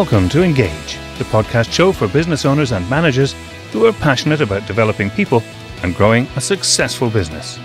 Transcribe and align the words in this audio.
Welcome 0.00 0.28
to 0.28 0.42
Engage, 0.42 0.98
the 1.16 1.24
podcast 1.24 1.72
show 1.72 1.90
for 1.90 2.06
business 2.06 2.44
owners 2.44 2.72
and 2.72 2.86
managers 2.90 3.34
who 3.72 3.86
are 3.86 3.94
passionate 3.94 4.42
about 4.42 4.66
developing 4.66 5.08
people 5.08 5.42
and 5.82 5.96
growing 5.96 6.26
a 6.36 6.40
successful 6.42 7.08
business. 7.08 7.58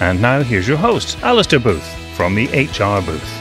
And 0.00 0.20
now 0.20 0.42
here's 0.42 0.68
your 0.68 0.76
host, 0.76 1.18
Alistair 1.22 1.58
Booth 1.58 1.88
from 2.14 2.34
the 2.34 2.48
HR 2.48 3.00
Booth. 3.00 3.32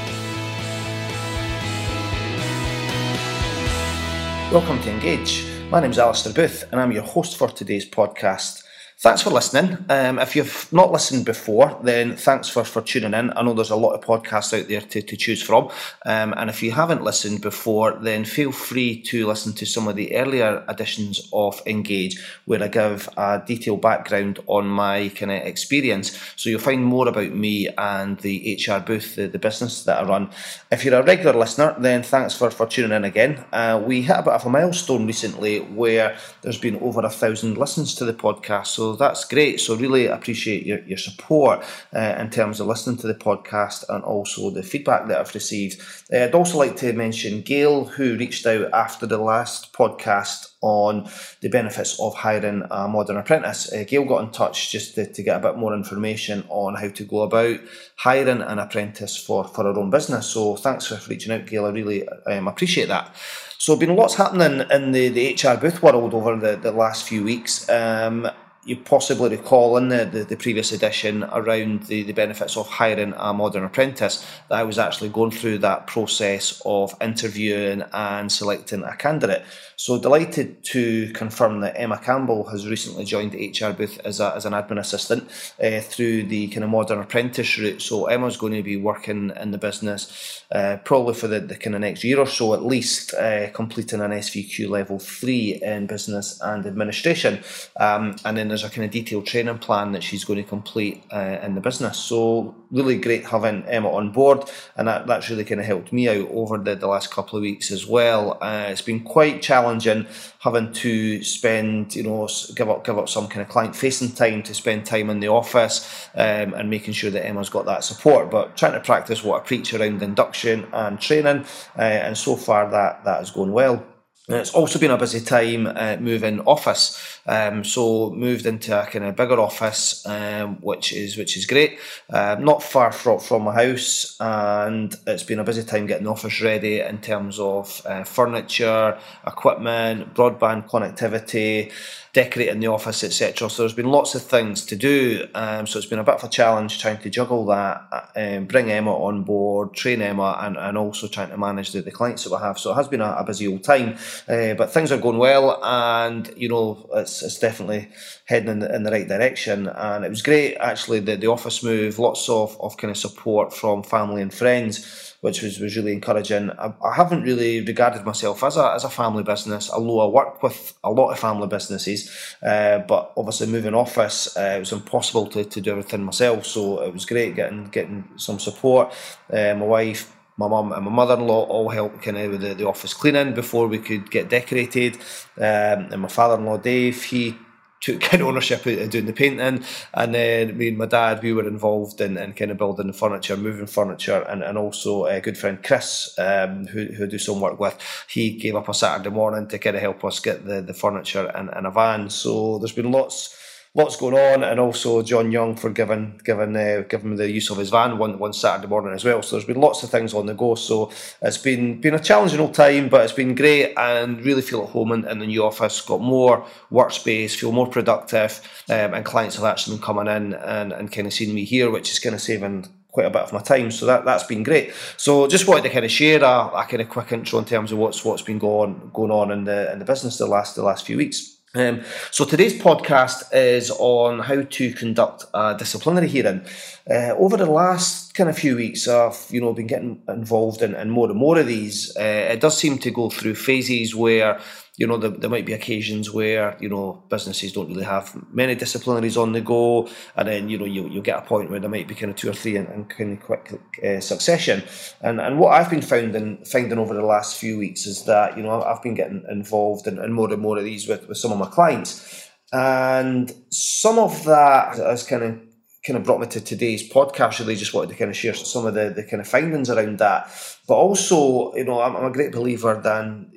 Welcome 4.53 4.81
to 4.83 4.89
Engage. 4.89 5.45
My 5.69 5.81
name 5.81 5.91
is 5.91 5.99
Alistair 5.99 6.31
Booth 6.31 6.63
and 6.71 6.79
I'm 6.79 6.93
your 6.93 7.03
host 7.03 7.35
for 7.35 7.49
today's 7.49 7.85
podcast. 7.85 8.58
Thanks 9.01 9.21
for 9.21 9.29
listening. 9.29 9.77
Um, 9.87 10.19
if 10.19 10.35
you've 10.35 10.67
not 10.73 10.91
listened 10.91 11.23
before, 11.23 11.79
then 11.81 12.17
thanks 12.17 12.49
for, 12.49 12.65
for 12.65 12.81
tuning 12.81 13.13
in. 13.13 13.31
I 13.31 13.43
know 13.43 13.53
there's 13.53 13.69
a 13.69 13.77
lot 13.77 13.93
of 13.93 14.01
podcasts 14.01 14.59
out 14.59 14.67
there 14.67 14.81
to, 14.81 15.01
to 15.01 15.15
choose 15.15 15.41
from. 15.41 15.69
Um, 16.05 16.33
and 16.35 16.49
if 16.49 16.61
you 16.61 16.73
haven't 16.73 17.05
listened 17.05 17.39
before, 17.39 17.93
then 17.93 18.25
feel 18.25 18.51
free 18.51 19.01
to 19.03 19.25
listen 19.25 19.53
to 19.53 19.65
some 19.65 19.87
of 19.87 19.95
the 19.95 20.13
earlier 20.17 20.65
editions 20.67 21.29
of 21.31 21.61
Engage, 21.65 22.21
where 22.43 22.61
I 22.61 22.67
give 22.67 23.07
a 23.15 23.41
detailed 23.47 23.81
background 23.81 24.39
on 24.47 24.67
my 24.67 25.07
kind 25.15 25.31
of 25.31 25.47
experience. 25.47 26.19
So 26.35 26.49
you'll 26.49 26.59
find 26.59 26.83
more 26.83 27.07
about 27.07 27.31
me 27.31 27.69
and 27.77 28.17
the 28.17 28.61
HR 28.67 28.81
booth, 28.81 29.15
the, 29.15 29.27
the 29.27 29.39
business 29.39 29.85
that 29.85 30.03
I 30.03 30.09
run. 30.09 30.29
If 30.73 30.83
you're 30.83 30.99
a 30.99 31.03
regular 31.03 31.39
listener, 31.39 31.73
then 31.79 32.03
thanks 32.03 32.35
for, 32.35 32.51
for 32.51 32.65
tuning 32.65 32.91
in 32.91 33.05
again. 33.05 33.45
Uh, 33.53 33.81
we 33.81 34.01
hit 34.01 34.17
a 34.17 34.23
bit 34.23 34.33
of 34.33 34.45
a 34.45 34.49
milestone 34.49 35.07
recently 35.07 35.59
where 35.59 36.17
there's 36.41 36.57
been 36.57 36.75
over 36.81 36.99
a 36.99 37.09
thousand 37.09 37.57
listens 37.57 37.95
to 37.95 38.03
the 38.03 38.13
podcast. 38.13 38.67
So 38.67 38.88
that's 38.95 39.25
great. 39.25 39.59
So 39.59 39.75
really 39.75 40.07
appreciate 40.07 40.65
your, 40.65 40.79
your 40.79 40.97
support 40.97 41.63
uh, 41.95 42.15
in 42.19 42.29
terms 42.29 42.59
of 42.59 42.67
listening 42.67 42.97
to 42.97 43.07
the 43.07 43.13
podcast 43.13 43.85
and 43.89 44.03
also 44.03 44.49
the 44.49 44.63
feedback 44.63 45.07
that 45.07 45.19
I've 45.19 45.33
received. 45.33 45.81
Uh, 46.11 46.25
I'd 46.25 46.35
also 46.35 46.57
like 46.57 46.75
to 46.77 46.93
mention 46.93 47.41
Gail, 47.41 47.85
who 47.85 48.17
reached 48.17 48.45
out 48.45 48.71
after 48.73 49.05
the 49.05 49.17
last 49.17 49.73
podcast 49.73 50.53
on 50.61 51.09
the 51.41 51.49
benefits 51.49 51.99
of 51.99 52.13
hiring 52.15 52.63
a 52.69 52.87
modern 52.87 53.17
apprentice. 53.17 53.71
Uh, 53.71 53.85
Gail 53.87 54.05
got 54.05 54.23
in 54.23 54.31
touch 54.31 54.71
just 54.71 54.95
to, 54.95 55.11
to, 55.11 55.23
get 55.23 55.37
a 55.37 55.47
bit 55.47 55.57
more 55.57 55.73
information 55.73 56.43
on 56.49 56.75
how 56.75 56.89
to 56.89 57.03
go 57.03 57.21
about 57.21 57.59
hiring 57.95 58.41
an 58.41 58.59
apprentice 58.59 59.15
for, 59.15 59.45
for 59.45 59.65
our 59.65 59.77
own 59.77 59.89
business. 59.89 60.27
So 60.27 60.55
thanks 60.55 60.87
for 60.87 60.99
reaching 61.09 61.31
out, 61.31 61.45
Gail. 61.45 61.65
I 61.65 61.69
really 61.69 62.07
um, 62.07 62.47
appreciate 62.47 62.89
that. 62.89 63.15
So, 63.61 63.75
been 63.75 63.89
a 63.89 63.93
lots 63.93 64.15
happening 64.15 64.65
in 64.71 64.93
the, 64.93 65.09
the 65.09 65.33
HR 65.33 65.59
booth 65.59 65.83
world 65.83 66.13
over 66.13 66.37
the, 66.37 66.55
the 66.55 66.71
last 66.71 67.03
few 67.03 67.25
weeks. 67.25 67.67
Um, 67.67 68.29
you 68.65 68.75
possibly 68.75 69.29
recall 69.29 69.77
in 69.77 69.87
the, 69.87 70.05
the, 70.05 70.23
the, 70.25 70.35
previous 70.35 70.73
edition 70.73 71.23
around 71.23 71.83
the, 71.83 72.03
the 72.03 72.11
benefits 72.11 72.57
of 72.57 72.67
hiring 72.67 73.13
a 73.17 73.33
modern 73.33 73.63
apprentice 73.63 74.25
that 74.49 74.59
I 74.59 74.63
was 74.63 74.77
actually 74.77 75.09
going 75.09 75.31
through 75.31 75.59
that 75.59 75.87
process 75.87 76.61
of 76.65 76.93
interviewing 76.99 77.83
and 77.93 78.29
selecting 78.29 78.83
a 78.83 78.95
candidate. 78.97 79.45
So 79.77 79.97
delighted 79.97 80.61
to 80.65 81.09
confirm 81.13 81.61
that 81.61 81.79
Emma 81.79 81.97
Campbell 81.97 82.49
has 82.49 82.67
recently 82.67 83.05
joined 83.05 83.33
HR 83.33 83.71
booth 83.71 83.97
as, 84.03 84.19
a, 84.19 84.35
as 84.35 84.45
an 84.45 84.51
admin 84.51 84.77
assistant 84.77 85.29
uh, 85.63 85.79
through 85.79 86.23
the 86.23 86.49
kind 86.49 86.65
of 86.65 86.69
modern 86.69 86.99
apprentice 86.99 87.57
route. 87.57 87.81
So 87.81 88.07
Emma's 88.07 88.35
going 88.35 88.53
to 88.53 88.61
be 88.61 88.75
working 88.75 89.31
in 89.39 89.51
the 89.51 89.57
business 89.57 90.43
uh, 90.51 90.77
probably 90.83 91.13
for 91.13 91.27
the, 91.27 91.39
the 91.39 91.55
kind 91.55 91.75
of 91.75 91.81
next 91.81 92.03
year 92.03 92.19
or 92.19 92.27
so 92.27 92.53
at 92.53 92.65
least, 92.65 93.13
uh, 93.13 93.49
completing 93.51 94.01
an 94.01 94.11
SVQ 94.11 94.67
level 94.67 94.99
three 94.99 95.61
in 95.63 95.87
business 95.87 96.41
and 96.41 96.65
administration. 96.65 97.41
Um, 97.79 98.17
and 98.25 98.37
then 98.37 98.48
there's 98.49 98.63
a 98.63 98.69
kind 98.69 98.85
of 98.85 98.91
detailed 98.91 99.25
training 99.25 99.57
plan 99.59 99.91
that 99.93 100.03
she's 100.03 100.23
going 100.23 100.41
to 100.41 100.47
complete 100.47 101.03
uh, 101.11 101.39
in 101.43 101.55
the 101.55 101.61
business. 101.61 101.97
So 101.97 102.55
really 102.71 102.97
great 102.97 103.25
having 103.25 103.63
Emma 103.63 103.89
on 103.91 104.11
board, 104.11 104.49
and 104.75 104.87
that, 104.87 105.07
that's 105.07 105.29
really 105.29 105.45
kind 105.45 105.59
of 105.59 105.65
helped 105.65 105.91
me 105.91 106.07
out 106.09 106.29
over 106.31 106.57
the, 106.57 106.75
the 106.75 106.87
last 106.87 107.11
couple 107.11 107.37
of 107.37 107.43
weeks 107.43 107.71
as 107.71 107.87
well. 107.87 108.37
Uh, 108.41 108.67
it's 108.69 108.81
been 108.81 109.01
quite 109.01 109.41
challenging 109.41 110.07
having 110.39 110.71
to 110.73 111.23
spend, 111.23 111.95
you 111.95 112.03
know, 112.03 112.27
give 112.55 112.69
up 112.69 112.85
give 112.85 112.97
up 112.97 113.09
some 113.09 113.27
kind 113.27 113.41
of 113.41 113.49
client 113.49 113.75
facing 113.75 114.11
time 114.11 114.43
to 114.43 114.53
spend 114.53 114.85
time 114.85 115.09
in 115.09 115.19
the 115.19 115.27
office 115.27 116.07
um, 116.15 116.53
and 116.53 116.69
making 116.69 116.93
sure 116.93 117.11
that 117.11 117.25
Emma's 117.25 117.49
got 117.49 117.65
that 117.65 117.83
support. 117.83 118.29
But 118.31 118.57
trying 118.57 118.73
to 118.73 118.79
practice 118.79 119.23
what 119.23 119.41
I 119.41 119.45
preach 119.45 119.73
around 119.73 120.01
induction 120.01 120.67
and 120.73 120.99
training, 120.99 121.45
uh, 121.77 121.81
and 121.81 122.17
so 122.17 122.35
far 122.35 122.69
that 122.71 123.03
that 123.03 123.21
is 123.21 123.31
going 123.31 123.51
well. 123.51 123.83
It's 124.31 124.53
also 124.53 124.77
been 124.77 124.91
a 124.91 124.97
busy 124.97 125.21
time 125.21 125.65
uh, 125.65 125.97
moving 125.99 126.39
office, 126.41 127.19
um, 127.25 127.63
so 127.63 128.11
moved 128.11 128.45
into 128.45 128.79
a 128.79 128.85
kind 128.85 129.05
of 129.05 129.15
bigger 129.15 129.39
office, 129.39 130.05
um, 130.05 130.57
which 130.61 130.93
is 130.93 131.17
which 131.17 131.35
is 131.35 131.47
great. 131.47 131.79
Uh, 132.11 132.35
not 132.39 132.61
far 132.61 132.91
from 132.91 133.19
from 133.19 133.41
my 133.41 133.55
house, 133.55 134.15
and 134.19 134.95
it's 135.07 135.23
been 135.23 135.39
a 135.39 135.43
busy 135.43 135.63
time 135.63 135.87
getting 135.87 136.03
the 136.03 136.11
office 136.11 136.41
ready 136.41 136.79
in 136.79 137.01
terms 137.01 137.39
of 137.39 137.81
uh, 137.87 138.03
furniture, 138.03 138.99
equipment, 139.25 140.13
broadband 140.13 140.69
connectivity 140.69 141.71
decorating 142.13 142.59
the 142.59 142.67
office, 142.67 143.03
etc. 143.03 143.49
So 143.49 143.63
there's 143.63 143.73
been 143.73 143.89
lots 143.89 144.15
of 144.15 144.23
things 144.23 144.65
to 144.65 144.75
do. 144.75 145.27
Um, 145.35 145.67
so 145.67 145.77
it's 145.77 145.87
been 145.87 145.99
a 145.99 146.03
bit 146.03 146.15
of 146.15 146.23
a 146.23 146.29
challenge 146.29 146.79
trying 146.79 146.97
to 146.99 147.09
juggle 147.09 147.45
that, 147.45 148.11
um, 148.15 148.45
bring 148.45 148.71
Emma 148.71 148.91
on 148.91 149.23
board, 149.23 149.73
train 149.73 150.01
Emma, 150.01 150.37
and, 150.41 150.57
and 150.57 150.77
also 150.77 151.07
trying 151.07 151.29
to 151.29 151.37
manage 151.37 151.71
the, 151.71 151.81
the 151.81 151.91
clients 151.91 152.23
that 152.23 152.31
we 152.31 152.39
have. 152.39 152.57
So 152.57 152.71
it 152.71 152.75
has 152.75 152.87
been 152.87 153.01
a, 153.01 153.15
a 153.19 153.23
busy 153.23 153.47
old 153.47 153.63
time, 153.63 153.97
uh, 154.27 154.55
but 154.55 154.71
things 154.71 154.91
are 154.91 154.97
going 154.97 155.17
well, 155.17 155.63
and 155.63 156.31
you 156.35 156.49
know 156.49 156.89
it's, 156.93 157.21
it's 157.21 157.39
definitely 157.39 157.89
heading 158.25 158.49
in 158.49 158.59
the, 158.59 158.75
in 158.75 158.83
the 158.83 158.91
right 158.91 159.07
direction. 159.07 159.67
And 159.67 160.03
it 160.03 160.09
was 160.09 160.21
great 160.21 160.55
actually 160.57 160.99
the, 161.01 161.15
the 161.15 161.27
office 161.27 161.63
move, 161.63 161.99
lots 161.99 162.27
of, 162.27 162.59
of 162.59 162.77
kind 162.77 162.91
of 162.91 162.97
support 162.97 163.53
from 163.53 163.83
family 163.83 164.21
and 164.21 164.33
friends 164.33 165.08
which 165.21 165.41
was, 165.41 165.59
was 165.59 165.75
really 165.75 165.93
encouraging. 165.93 166.49
I, 166.51 166.73
I, 166.83 166.93
haven't 166.95 167.23
really 167.23 167.61
regarded 167.61 168.05
myself 168.05 168.43
as 168.43 168.57
a, 168.57 168.73
as 168.73 168.83
a 168.83 168.89
family 168.89 169.23
business, 169.23 169.69
although 169.69 170.01
I 170.01 170.07
work 170.07 170.41
with 170.41 170.73
a 170.83 170.91
lot 170.91 171.11
of 171.11 171.19
family 171.19 171.47
businesses. 171.47 172.35
Uh, 172.41 172.79
but 172.79 173.13
obviously, 173.17 173.47
moving 173.47 173.73
office, 173.73 174.35
uh, 174.37 174.53
it 174.55 174.59
was 174.59 174.71
impossible 174.71 175.27
to, 175.27 175.43
to 175.43 175.61
do 175.61 175.71
everything 175.71 176.03
myself. 176.03 176.45
So 176.45 176.81
it 176.81 176.93
was 176.93 177.05
great 177.05 177.35
getting 177.35 177.65
getting 177.65 178.09
some 178.15 178.39
support. 178.39 178.93
Uh, 179.31 179.55
my 179.55 179.65
wife 179.65 180.15
my 180.39 180.47
mum 180.47 180.71
and 180.71 180.85
my 180.85 180.91
mother-in-law 180.91 181.47
all 181.47 181.67
helped 181.67 182.01
kind 182.01 182.17
of 182.17 182.31
with 182.31 182.41
the, 182.41 182.53
the 182.53 182.65
office 182.65 182.93
cleaning 182.93 183.33
before 183.33 183.67
we 183.67 183.77
could 183.77 184.09
get 184.09 184.29
decorated. 184.29 184.95
Um, 185.37 185.91
and 185.91 185.99
my 185.99 186.07
father-in-law 186.07 186.59
Dave, 186.59 187.03
he 187.03 187.35
took 187.81 188.01
kind 188.09 188.21
of 188.21 188.27
ownership 188.27 188.65
of 188.65 188.89
doing 188.89 189.05
the 189.05 189.13
painting, 189.13 189.63
and 189.93 190.15
then 190.15 190.57
me 190.57 190.69
and 190.69 190.77
my 190.77 190.85
dad 190.85 191.21
we 191.21 191.33
were 191.33 191.47
involved 191.47 192.01
in, 192.01 192.17
in 192.17 192.33
kind 192.33 192.51
of 192.51 192.57
building 192.57 192.87
the 192.87 192.93
furniture, 192.93 193.37
moving 193.37 193.67
furniture, 193.67 194.21
and, 194.29 194.43
and 194.43 194.57
also 194.57 195.05
a 195.05 195.21
good 195.21 195.37
friend 195.37 195.63
Chris, 195.63 196.13
um, 196.17 196.67
who 196.67 196.85
who 196.85 197.05
I 197.05 197.07
do 197.07 197.17
some 197.17 197.41
work 197.41 197.59
with, 197.59 197.77
he 198.07 198.31
gave 198.31 198.55
up 198.55 198.69
a 198.69 198.73
Saturday 198.73 199.09
morning 199.09 199.47
to 199.47 199.59
kind 199.59 199.75
of 199.75 199.81
help 199.81 200.03
us 200.03 200.19
get 200.19 200.45
the 200.45 200.61
the 200.61 200.73
furniture 200.73 201.31
in, 201.37 201.49
in 201.57 201.65
a 201.65 201.71
van. 201.71 202.09
So 202.09 202.57
there's 202.59 202.73
been 202.73 202.91
lots 202.91 203.38
lots 203.75 203.95
going 203.95 204.15
on, 204.15 204.43
and 204.43 204.59
also 204.59 205.01
John 205.01 205.31
Young 205.31 205.55
for 205.55 205.69
giving 205.69 206.19
giving 206.23 206.55
uh, 206.55 206.83
giving 206.89 207.15
the 207.15 207.29
use 207.29 207.49
of 207.49 207.57
his 207.57 207.69
van 207.69 207.97
one 207.97 208.19
one 208.19 208.33
Saturday 208.33 208.67
morning 208.67 208.93
as 208.93 209.05
well. 209.05 209.21
So 209.21 209.35
there's 209.35 209.45
been 209.45 209.61
lots 209.61 209.83
of 209.83 209.89
things 209.89 210.13
on 210.13 210.25
the 210.25 210.33
go. 210.33 210.55
So 210.55 210.91
it's 211.21 211.37
been 211.37 211.79
been 211.81 211.93
a 211.93 211.99
challenging 211.99 212.39
old 212.39 212.53
time, 212.53 212.89
but 212.89 213.01
it's 213.01 213.13
been 213.13 213.35
great, 213.35 213.73
and 213.77 214.23
really 214.25 214.41
feel 214.41 214.63
at 214.63 214.69
home 214.69 214.91
in, 214.91 215.07
in 215.07 215.19
the 215.19 215.27
new 215.27 215.43
office. 215.43 215.81
Got 215.81 216.01
more 216.01 216.45
workspace, 216.71 217.35
feel 217.35 217.51
more 217.51 217.67
productive, 217.67 218.41
um, 218.69 218.93
and 218.93 219.05
clients 219.05 219.35
have 219.35 219.45
actually 219.45 219.77
been 219.77 219.85
coming 219.85 220.07
in 220.07 220.33
and, 220.33 220.73
and 220.73 220.91
kind 220.91 221.07
of 221.07 221.13
seeing 221.13 221.33
me 221.33 221.45
here, 221.45 221.69
which 221.69 221.91
is 221.91 221.99
kind 221.99 222.15
of 222.15 222.21
saving 222.21 222.67
quite 222.91 223.05
a 223.05 223.11
bit 223.11 223.21
of 223.21 223.33
my 223.33 223.41
time. 223.41 223.71
So 223.71 223.85
that 223.85 224.03
that's 224.03 224.23
been 224.23 224.43
great. 224.43 224.73
So 224.97 225.27
just 225.27 225.47
wanted 225.47 225.63
to 225.63 225.69
kind 225.69 225.85
of 225.85 225.91
share 225.91 226.23
a, 226.23 226.47
a 226.47 226.65
kind 226.67 226.81
of 226.81 226.89
quick 226.89 227.11
intro 227.11 227.39
in 227.39 227.45
terms 227.45 227.71
of 227.71 227.77
what's 227.77 228.03
what's 228.03 228.23
been 228.23 228.39
going 228.39 228.89
going 228.93 229.11
on 229.11 229.31
in 229.31 229.43
the 229.43 229.71
in 229.71 229.79
the 229.79 229.85
business 229.85 230.17
the 230.17 230.25
last 230.25 230.55
the 230.55 230.63
last 230.63 230.85
few 230.85 230.97
weeks. 230.97 231.38
Um, 231.55 231.81
so 232.11 232.25
today's 232.25 232.53
podcast 232.61 233.33
is 233.33 233.71
on 233.71 234.19
how 234.19 234.43
to 234.43 234.73
conduct 234.73 235.25
a 235.33 235.55
disciplinary 235.57 236.07
hearing. 236.07 236.45
Uh, 236.89 237.15
over 237.17 237.37
the 237.37 237.47
last 237.47 238.13
kind 238.13 238.29
of 238.29 238.37
few 238.37 238.55
weeks, 238.55 238.87
I've 238.87 239.25
you 239.31 239.41
know 239.41 239.53
been 239.53 239.65
getting 239.65 240.01
involved 240.07 240.61
in, 240.61 240.75
in 240.75 240.91
more 240.91 241.09
and 241.09 241.17
more 241.17 241.39
of 241.39 241.47
these. 241.47 241.95
Uh, 241.97 242.29
it 242.31 242.39
does 242.39 242.55
seem 242.55 242.77
to 242.79 242.91
go 242.91 243.09
through 243.09 243.33
phases 243.33 243.95
where 243.95 244.39
you 244.79 244.87
know, 244.87 244.95
there, 244.95 245.09
there 245.09 245.29
might 245.29 245.45
be 245.45 245.51
occasions 245.51 246.13
where, 246.13 246.55
you 246.61 246.69
know, 246.69 247.03
businesses 247.09 247.51
don't 247.51 247.67
really 247.67 247.83
have 247.83 248.15
many 248.33 248.55
disciplinaries 248.55 249.21
on 249.21 249.33
the 249.33 249.41
go. 249.41 249.89
And 250.15 250.29
then, 250.29 250.47
you 250.47 250.57
know, 250.57 250.63
you, 250.63 250.87
you'll 250.87 251.03
get 251.03 251.19
a 251.19 251.27
point 251.27 251.49
where 251.49 251.59
there 251.59 251.69
might 251.69 251.89
be 251.89 251.95
kind 251.95 252.11
of 252.11 252.15
two 252.15 252.29
or 252.29 252.33
three 252.33 252.55
in, 252.55 252.65
in 252.67 252.85
kind 252.85 253.17
of 253.17 253.19
quick 253.21 253.59
uh, 253.83 253.99
succession. 253.99 254.63
And 255.01 255.19
and 255.19 255.37
what 255.37 255.51
I've 255.51 255.69
been 255.69 255.81
finding, 255.81 256.45
finding 256.45 256.79
over 256.79 256.93
the 256.93 257.03
last 257.03 257.37
few 257.37 257.57
weeks 257.57 257.85
is 257.85 258.05
that, 258.05 258.37
you 258.37 258.43
know, 258.43 258.63
I've 258.63 258.81
been 258.81 258.95
getting 258.95 259.25
involved 259.29 259.85
in, 259.85 259.99
in 259.99 260.13
more 260.13 260.31
and 260.31 260.41
more 260.41 260.57
of 260.57 260.63
these 260.63 260.87
with, 260.87 261.09
with 261.09 261.17
some 261.17 261.33
of 261.33 261.37
my 261.37 261.47
clients. 261.47 262.29
And 262.53 263.31
some 263.49 263.99
of 263.99 264.23
that 264.23 264.77
has 264.77 265.03
kind 265.03 265.23
of 265.23 265.39
kind 265.85 265.97
of 265.97 266.03
brought 266.03 266.21
me 266.21 266.27
to 266.27 266.41
today's 266.41 266.89
podcast. 266.89 267.39
Really, 267.39 267.55
just 267.55 267.73
wanted 267.73 267.89
to 267.89 267.95
kind 267.95 268.11
of 268.11 268.17
share 268.17 268.33
some 268.33 268.65
of 268.65 268.75
the, 268.75 268.93
the 268.95 269.03
kind 269.03 269.19
of 269.19 269.27
findings 269.27 269.69
around 269.69 269.99
that. 269.99 270.31
But 270.69 270.75
also, 270.75 271.53
you 271.55 271.65
know, 271.65 271.81
I'm, 271.81 271.95
I'm 271.95 272.05
a 272.05 272.11
great 272.11 272.31
believer 272.31 272.79
than 272.81 273.31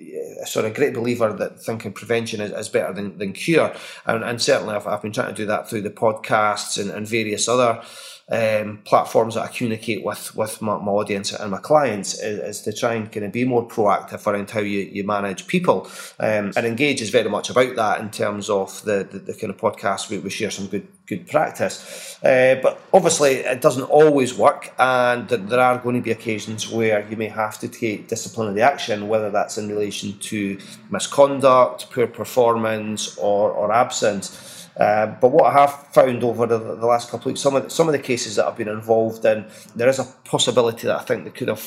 sorry, 0.45 0.69
a 0.69 0.75
great 0.75 0.93
believer 0.93 1.33
that 1.33 1.61
thinking 1.61 1.93
prevention 1.93 2.43
is, 2.43 2.53
is 2.53 2.69
better 2.69 2.93
than, 2.93 3.17
than 3.17 3.33
cure. 3.33 3.75
And, 4.07 4.23
and 4.23 4.41
certainly 4.41 4.75
I've, 4.75 4.87
I've 4.87 5.01
been 5.01 5.13
trying 5.13 5.29
to 5.29 5.35
do 5.35 5.47
that 5.47 5.69
through 5.69 5.83
the 5.83 5.91
podcasts 5.91 6.79
and, 6.79 6.91
and 6.91 7.09
various 7.09 7.49
other 7.49 7.83
um, 8.31 8.81
platforms 8.85 9.35
that 9.35 9.43
I 9.43 9.49
communicate 9.49 10.05
with 10.05 10.35
with 10.37 10.63
my, 10.63 10.79
my 10.79 10.93
audience 10.93 11.33
and 11.33 11.51
my 11.51 11.59
clients 11.59 12.15
is, 12.15 12.39
is, 12.39 12.61
to 12.63 12.73
try 12.73 12.95
and 12.95 13.11
kind 13.11 13.27
of 13.27 13.33
be 13.33 13.45
more 13.45 13.67
proactive 13.67 14.27
around 14.27 14.51
how 14.51 14.61
you, 14.61 14.81
you 14.81 15.05
manage 15.05 15.47
people. 15.47 15.89
Um, 16.21 16.53
and 16.57 16.65
Engage 16.65 17.03
is 17.03 17.11
very 17.11 17.29
much 17.29 17.51
about 17.51 17.75
that 17.77 18.01
in 18.01 18.11
terms 18.11 18.49
of 18.49 18.83
the, 18.85 19.07
the, 19.11 19.19
the 19.19 19.35
kind 19.35 19.51
of 19.51 19.57
podcast. 19.57 20.09
We, 20.09 20.19
we 20.19 20.31
share 20.31 20.51
some 20.51 20.67
good 20.67 20.87
good 21.07 21.29
practice. 21.29 22.19
Uh, 22.23 22.57
but 22.63 22.81
obviously, 22.93 23.33
it 23.39 23.61
doesn't 23.61 23.85
always 23.85 24.35
work, 24.35 24.73
and 24.79 25.29
there 25.29 25.61
are 25.61 25.79
going 25.79 25.97
to 25.97 26.01
be 26.01 26.11
occasions 26.11 26.69
where 26.71 27.07
you 27.09 27.17
may 27.23 27.29
have 27.29 27.59
to 27.61 27.69
take 27.69 28.09
disciplinary 28.09 28.63
action, 28.73 29.09
whether 29.13 29.31
that's 29.31 29.57
in 29.61 29.69
relation 29.69 30.09
to 30.31 30.59
misconduct, 30.91 31.79
poor 31.93 32.07
performance, 32.07 33.17
or, 33.17 33.51
or 33.53 33.67
absence. 33.85 34.69
Uh, 34.85 35.07
but 35.21 35.29
what 35.37 35.47
I 35.51 35.53
have 35.61 35.73
found 35.99 36.25
over 36.25 36.47
the, 36.47 36.59
the, 36.59 36.87
last 36.95 37.11
couple 37.11 37.25
of 37.25 37.27
weeks, 37.27 37.41
some 37.41 37.55
of 37.57 37.65
the, 37.65 37.71
some 37.71 37.89
of 37.89 37.93
the 37.93 38.05
cases 38.11 38.37
that 38.37 38.47
I've 38.47 38.57
been 38.57 38.69
involved 38.81 39.25
in, 39.25 39.45
there 39.77 39.89
is 39.89 39.99
a 39.99 40.07
possibility 40.25 40.87
that 40.89 40.99
I 41.03 41.05
think 41.05 41.25
they 41.25 41.31
could 41.31 41.49
have 41.49 41.65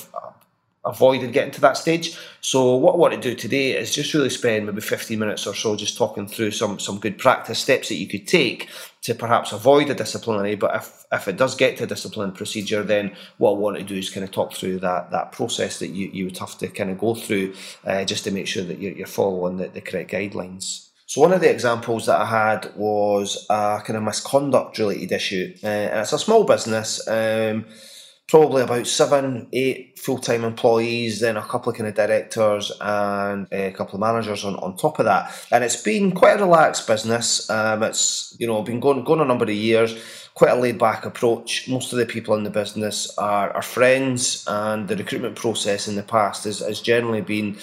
avoided 0.85 1.33
getting 1.33 1.51
to 1.51 1.61
that 1.61 1.77
stage. 1.77 2.17
So 2.41 2.75
what 2.75 2.93
I 2.93 2.97
want 2.97 3.13
to 3.13 3.19
do 3.19 3.35
today 3.35 3.71
is 3.71 3.93
just 3.93 4.13
really 4.13 4.29
spend 4.29 4.65
maybe 4.65 4.81
15 4.81 5.17
minutes 5.17 5.47
or 5.47 5.55
so 5.55 5.75
just 5.75 5.97
talking 5.97 6.27
through 6.27 6.51
some 6.51 6.79
some 6.79 6.99
good 6.99 7.17
practice 7.17 7.59
steps 7.59 7.89
that 7.89 7.95
you 7.95 8.07
could 8.07 8.27
take 8.27 8.69
to 9.01 9.13
perhaps 9.13 9.51
avoid 9.51 9.89
a 9.89 9.95
disciplinary. 9.95 10.55
But 10.55 10.75
if, 10.75 11.05
if 11.11 11.27
it 11.27 11.37
does 11.37 11.55
get 11.55 11.77
to 11.77 11.83
a 11.83 11.87
discipline 11.87 12.31
procedure, 12.31 12.83
then 12.83 13.15
what 13.37 13.51
I 13.51 13.57
want 13.57 13.77
to 13.77 13.83
do 13.83 13.95
is 13.95 14.09
kind 14.09 14.23
of 14.23 14.31
talk 14.31 14.53
through 14.53 14.79
that 14.79 15.11
that 15.11 15.31
process 15.31 15.79
that 15.79 15.89
you, 15.89 16.09
you 16.13 16.25
would 16.25 16.37
have 16.37 16.57
to 16.59 16.67
kind 16.67 16.89
of 16.89 16.97
go 16.97 17.15
through 17.15 17.53
uh, 17.85 18.03
just 18.05 18.23
to 18.25 18.31
make 18.31 18.47
sure 18.47 18.63
that 18.63 18.79
you're, 18.79 18.93
you're 18.93 19.07
following 19.07 19.57
the, 19.57 19.67
the 19.67 19.81
correct 19.81 20.11
guidelines. 20.11 20.89
So 21.07 21.21
one 21.21 21.33
of 21.33 21.41
the 21.41 21.51
examples 21.51 22.07
that 22.07 22.19
I 22.19 22.25
had 22.25 22.75
was 22.75 23.45
a 23.49 23.81
kind 23.85 23.95
of 23.95 24.03
misconduct 24.03 24.79
related 24.79 25.11
issue, 25.11 25.53
uh, 25.63 25.67
and 25.67 25.99
it's 25.99 26.13
a 26.13 26.19
small 26.19 26.43
business. 26.43 27.07
Um, 27.07 27.65
probably 28.27 28.63
about 28.63 28.87
seven, 28.87 29.47
eight 29.53 29.99
full 29.99 30.17
time 30.17 30.43
employees, 30.43 31.19
then 31.19 31.37
a 31.37 31.41
couple 31.41 31.71
of 31.71 31.77
kind 31.77 31.87
of 31.87 31.95
directors 31.95 32.71
and 32.81 33.47
a 33.51 33.71
couple 33.71 33.95
of 33.95 33.99
managers 33.99 34.43
on, 34.43 34.55
on 34.57 34.75
top 34.77 34.99
of 34.99 35.05
that. 35.05 35.31
And 35.51 35.63
it's 35.63 35.81
been 35.81 36.11
quite 36.11 36.39
a 36.39 36.43
relaxed 36.43 36.87
business. 36.87 37.49
Um, 37.49 37.83
it's 37.83 38.35
you 38.39 38.47
know 38.47 38.61
been 38.63 38.79
going 38.79 39.03
going 39.03 39.21
a 39.21 39.25
number 39.25 39.45
of 39.45 39.51
years. 39.51 39.97
Quite 40.33 40.51
a 40.51 40.55
laid 40.55 40.77
back 40.77 41.05
approach. 41.05 41.69
Most 41.69 41.93
of 41.93 41.99
the 41.99 42.05
people 42.05 42.35
in 42.35 42.43
the 42.43 42.49
business 42.49 43.17
are, 43.17 43.51
are 43.51 43.61
friends, 43.61 44.43
and 44.47 44.87
the 44.87 44.97
recruitment 44.97 45.37
process 45.37 45.87
in 45.87 45.95
the 45.95 46.03
past 46.03 46.43
has, 46.43 46.59
has 46.59 46.81
generally 46.81 47.21
been 47.21 47.57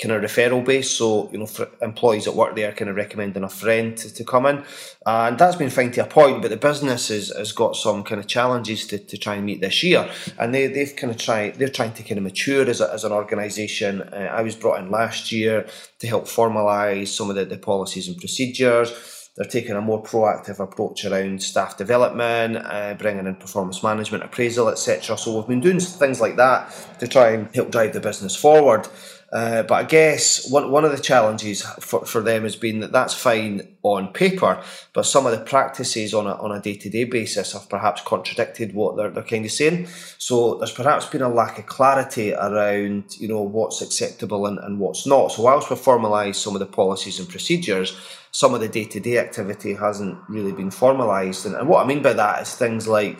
kind 0.00 0.12
of 0.12 0.22
referral 0.22 0.64
base. 0.64 0.90
So, 0.90 1.30
you 1.30 1.38
know, 1.38 1.46
for 1.46 1.68
employees 1.82 2.24
that 2.24 2.34
work 2.34 2.56
there 2.56 2.72
kind 2.72 2.90
of 2.90 2.96
recommending 2.96 3.44
a 3.44 3.48
friend 3.48 3.96
to, 3.98 4.12
to 4.12 4.24
come 4.24 4.46
in. 4.46 4.64
And 5.06 5.38
that's 5.38 5.56
been 5.56 5.70
fine 5.70 5.92
to 5.92 6.04
a 6.04 6.06
point, 6.06 6.42
but 6.42 6.50
the 6.50 6.56
business 6.56 7.08
has, 7.08 7.28
has 7.36 7.52
got 7.52 7.76
some 7.76 8.02
kind 8.02 8.20
of 8.20 8.26
challenges 8.26 8.86
to, 8.88 8.98
to 8.98 9.16
try 9.16 9.36
and 9.36 9.46
meet 9.46 9.60
this 9.60 9.82
year. 9.82 10.10
And 10.38 10.54
they, 10.54 10.66
they've 10.66 10.94
kind 10.94 11.10
of 11.10 11.18
tried, 11.18 11.56
they're 11.56 11.68
trying 11.68 11.92
to 11.94 12.02
kind 12.02 12.18
of 12.18 12.24
mature 12.24 12.68
as, 12.68 12.80
a, 12.80 12.92
as 12.92 13.04
an 13.04 13.12
organisation. 13.12 14.02
Uh, 14.02 14.30
I 14.32 14.42
was 14.42 14.56
brought 14.56 14.80
in 14.80 14.90
last 14.90 15.32
year 15.32 15.66
to 15.98 16.06
help 16.06 16.24
formalise 16.24 17.08
some 17.08 17.30
of 17.30 17.36
the, 17.36 17.44
the 17.44 17.58
policies 17.58 18.08
and 18.08 18.16
procedures. 18.16 19.18
They're 19.36 19.48
taking 19.48 19.76
a 19.76 19.80
more 19.80 20.02
proactive 20.02 20.58
approach 20.58 21.04
around 21.04 21.42
staff 21.42 21.76
development, 21.76 22.56
uh, 22.56 22.94
bringing 22.94 23.26
in 23.26 23.36
performance 23.36 23.82
management, 23.82 24.24
appraisal, 24.24 24.68
etc. 24.68 25.16
So 25.16 25.36
we've 25.36 25.46
been 25.46 25.60
doing 25.60 25.80
things 25.80 26.20
like 26.20 26.36
that 26.36 26.74
to 26.98 27.06
try 27.06 27.30
and 27.30 27.54
help 27.54 27.70
drive 27.70 27.92
the 27.92 28.00
business 28.00 28.34
forward. 28.34 28.88
Uh, 29.32 29.62
but 29.62 29.74
I 29.74 29.84
guess 29.84 30.50
one, 30.50 30.72
one 30.72 30.84
of 30.84 30.90
the 30.90 30.98
challenges 30.98 31.62
for, 31.62 32.04
for 32.04 32.20
them 32.20 32.42
has 32.42 32.56
been 32.56 32.80
that 32.80 32.90
that's 32.90 33.14
fine 33.14 33.76
on 33.82 34.12
paper, 34.12 34.60
but 34.92 35.06
some 35.06 35.24
of 35.24 35.32
the 35.32 35.44
practices 35.44 36.12
on 36.12 36.26
a, 36.26 36.34
on 36.34 36.50
a 36.50 36.60
day-to-day 36.60 37.04
basis 37.04 37.52
have 37.52 37.68
perhaps 37.68 38.02
contradicted 38.02 38.74
what 38.74 38.96
they're, 38.96 39.10
they're 39.10 39.22
kind 39.22 39.44
of 39.44 39.52
saying. 39.52 39.86
So 40.18 40.56
there's 40.56 40.72
perhaps 40.72 41.06
been 41.06 41.22
a 41.22 41.28
lack 41.28 41.60
of 41.60 41.66
clarity 41.66 42.32
around, 42.34 43.16
you 43.20 43.28
know, 43.28 43.40
what's 43.40 43.80
acceptable 43.82 44.46
and, 44.46 44.58
and 44.58 44.80
what's 44.80 45.06
not. 45.06 45.28
So 45.28 45.42
whilst 45.42 45.70
we've 45.70 45.78
formalised 45.78 46.34
some 46.34 46.56
of 46.56 46.60
the 46.60 46.66
policies 46.66 47.20
and 47.20 47.28
procedures, 47.28 47.96
some 48.32 48.52
of 48.52 48.60
the 48.60 48.68
day-to-day 48.68 49.18
activity 49.18 49.74
hasn't 49.74 50.18
really 50.28 50.52
been 50.52 50.70
formalised. 50.70 51.46
And, 51.46 51.54
and 51.54 51.68
what 51.68 51.84
I 51.84 51.86
mean 51.86 52.02
by 52.02 52.14
that 52.14 52.42
is 52.42 52.54
things 52.56 52.88
like 52.88 53.16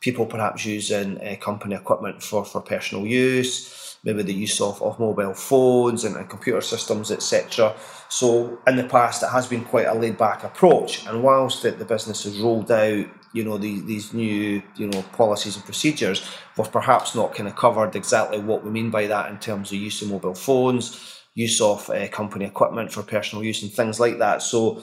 people 0.00 0.26
perhaps 0.26 0.66
using 0.66 1.18
uh, 1.20 1.36
company 1.40 1.74
equipment 1.74 2.22
for, 2.22 2.44
for 2.44 2.60
personal 2.60 3.06
use, 3.06 3.85
maybe 4.06 4.22
the 4.22 4.32
use 4.32 4.60
of, 4.60 4.80
of 4.80 5.00
mobile 5.00 5.34
phones 5.34 6.04
and, 6.04 6.16
and 6.16 6.30
computer 6.30 6.60
systems, 6.60 7.10
etc. 7.10 7.74
So 8.08 8.60
in 8.64 8.76
the 8.76 8.84
past, 8.84 9.24
it 9.24 9.30
has 9.30 9.48
been 9.48 9.64
quite 9.64 9.86
a 9.86 9.94
laid 9.94 10.16
back 10.16 10.44
approach. 10.44 11.04
And 11.06 11.24
whilst 11.24 11.64
the, 11.64 11.72
the 11.72 11.84
business 11.84 12.22
has 12.22 12.38
rolled 12.38 12.70
out, 12.70 13.06
you 13.32 13.44
know, 13.44 13.58
these, 13.58 13.84
these 13.84 14.14
new, 14.14 14.62
you 14.76 14.86
know, 14.86 15.02
policies 15.12 15.56
and 15.56 15.64
procedures, 15.64 16.24
we've 16.56 16.70
perhaps 16.70 17.16
not 17.16 17.34
kind 17.34 17.48
of 17.48 17.56
covered 17.56 17.96
exactly 17.96 18.38
what 18.38 18.64
we 18.64 18.70
mean 18.70 18.90
by 18.90 19.08
that 19.08 19.28
in 19.28 19.38
terms 19.38 19.72
of 19.72 19.78
use 19.78 20.00
of 20.00 20.08
mobile 20.08 20.36
phones, 20.36 21.24
use 21.34 21.60
of 21.60 21.90
uh, 21.90 22.06
company 22.08 22.44
equipment 22.44 22.92
for 22.92 23.02
personal 23.02 23.44
use 23.44 23.60
and 23.64 23.72
things 23.72 23.98
like 23.98 24.18
that. 24.18 24.40
So 24.40 24.80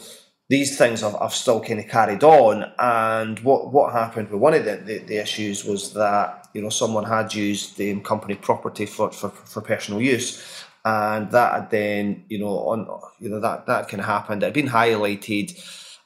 these 0.50 0.78
things 0.78 1.00
have, 1.00 1.18
have 1.20 1.34
still 1.34 1.62
kind 1.62 1.80
of 1.80 1.88
carried 1.88 2.26
on. 2.26 2.66
And 2.78 3.40
what, 3.40 3.72
what 3.72 3.94
happened 3.94 4.30
with 4.30 4.42
one 4.42 4.54
of 4.54 4.66
the, 4.66 4.76
the, 4.76 4.98
the 5.00 5.18
issues 5.18 5.64
was 5.64 5.94
that 5.94 6.43
you 6.54 6.62
know 6.62 6.70
someone 6.70 7.04
had 7.04 7.34
used 7.34 7.78
the 7.78 8.00
company 8.02 8.36
property 8.36 8.86
for, 8.86 9.12
for, 9.12 9.30
for 9.30 9.62
personal 9.62 10.02
use. 10.02 10.44
And 10.86 11.32
that 11.32 11.54
had 11.54 11.72
then 11.72 12.26
you 12.28 12.40
know 12.40 12.58
on 12.60 12.88
you 13.20 13.30
know 13.30 13.40
that 13.40 13.66
that 13.68 13.88
can 13.88 14.00
happen 14.00 14.40
it 14.40 14.46
had 14.46 14.54
been 14.54 14.68
highlighted 14.68 15.58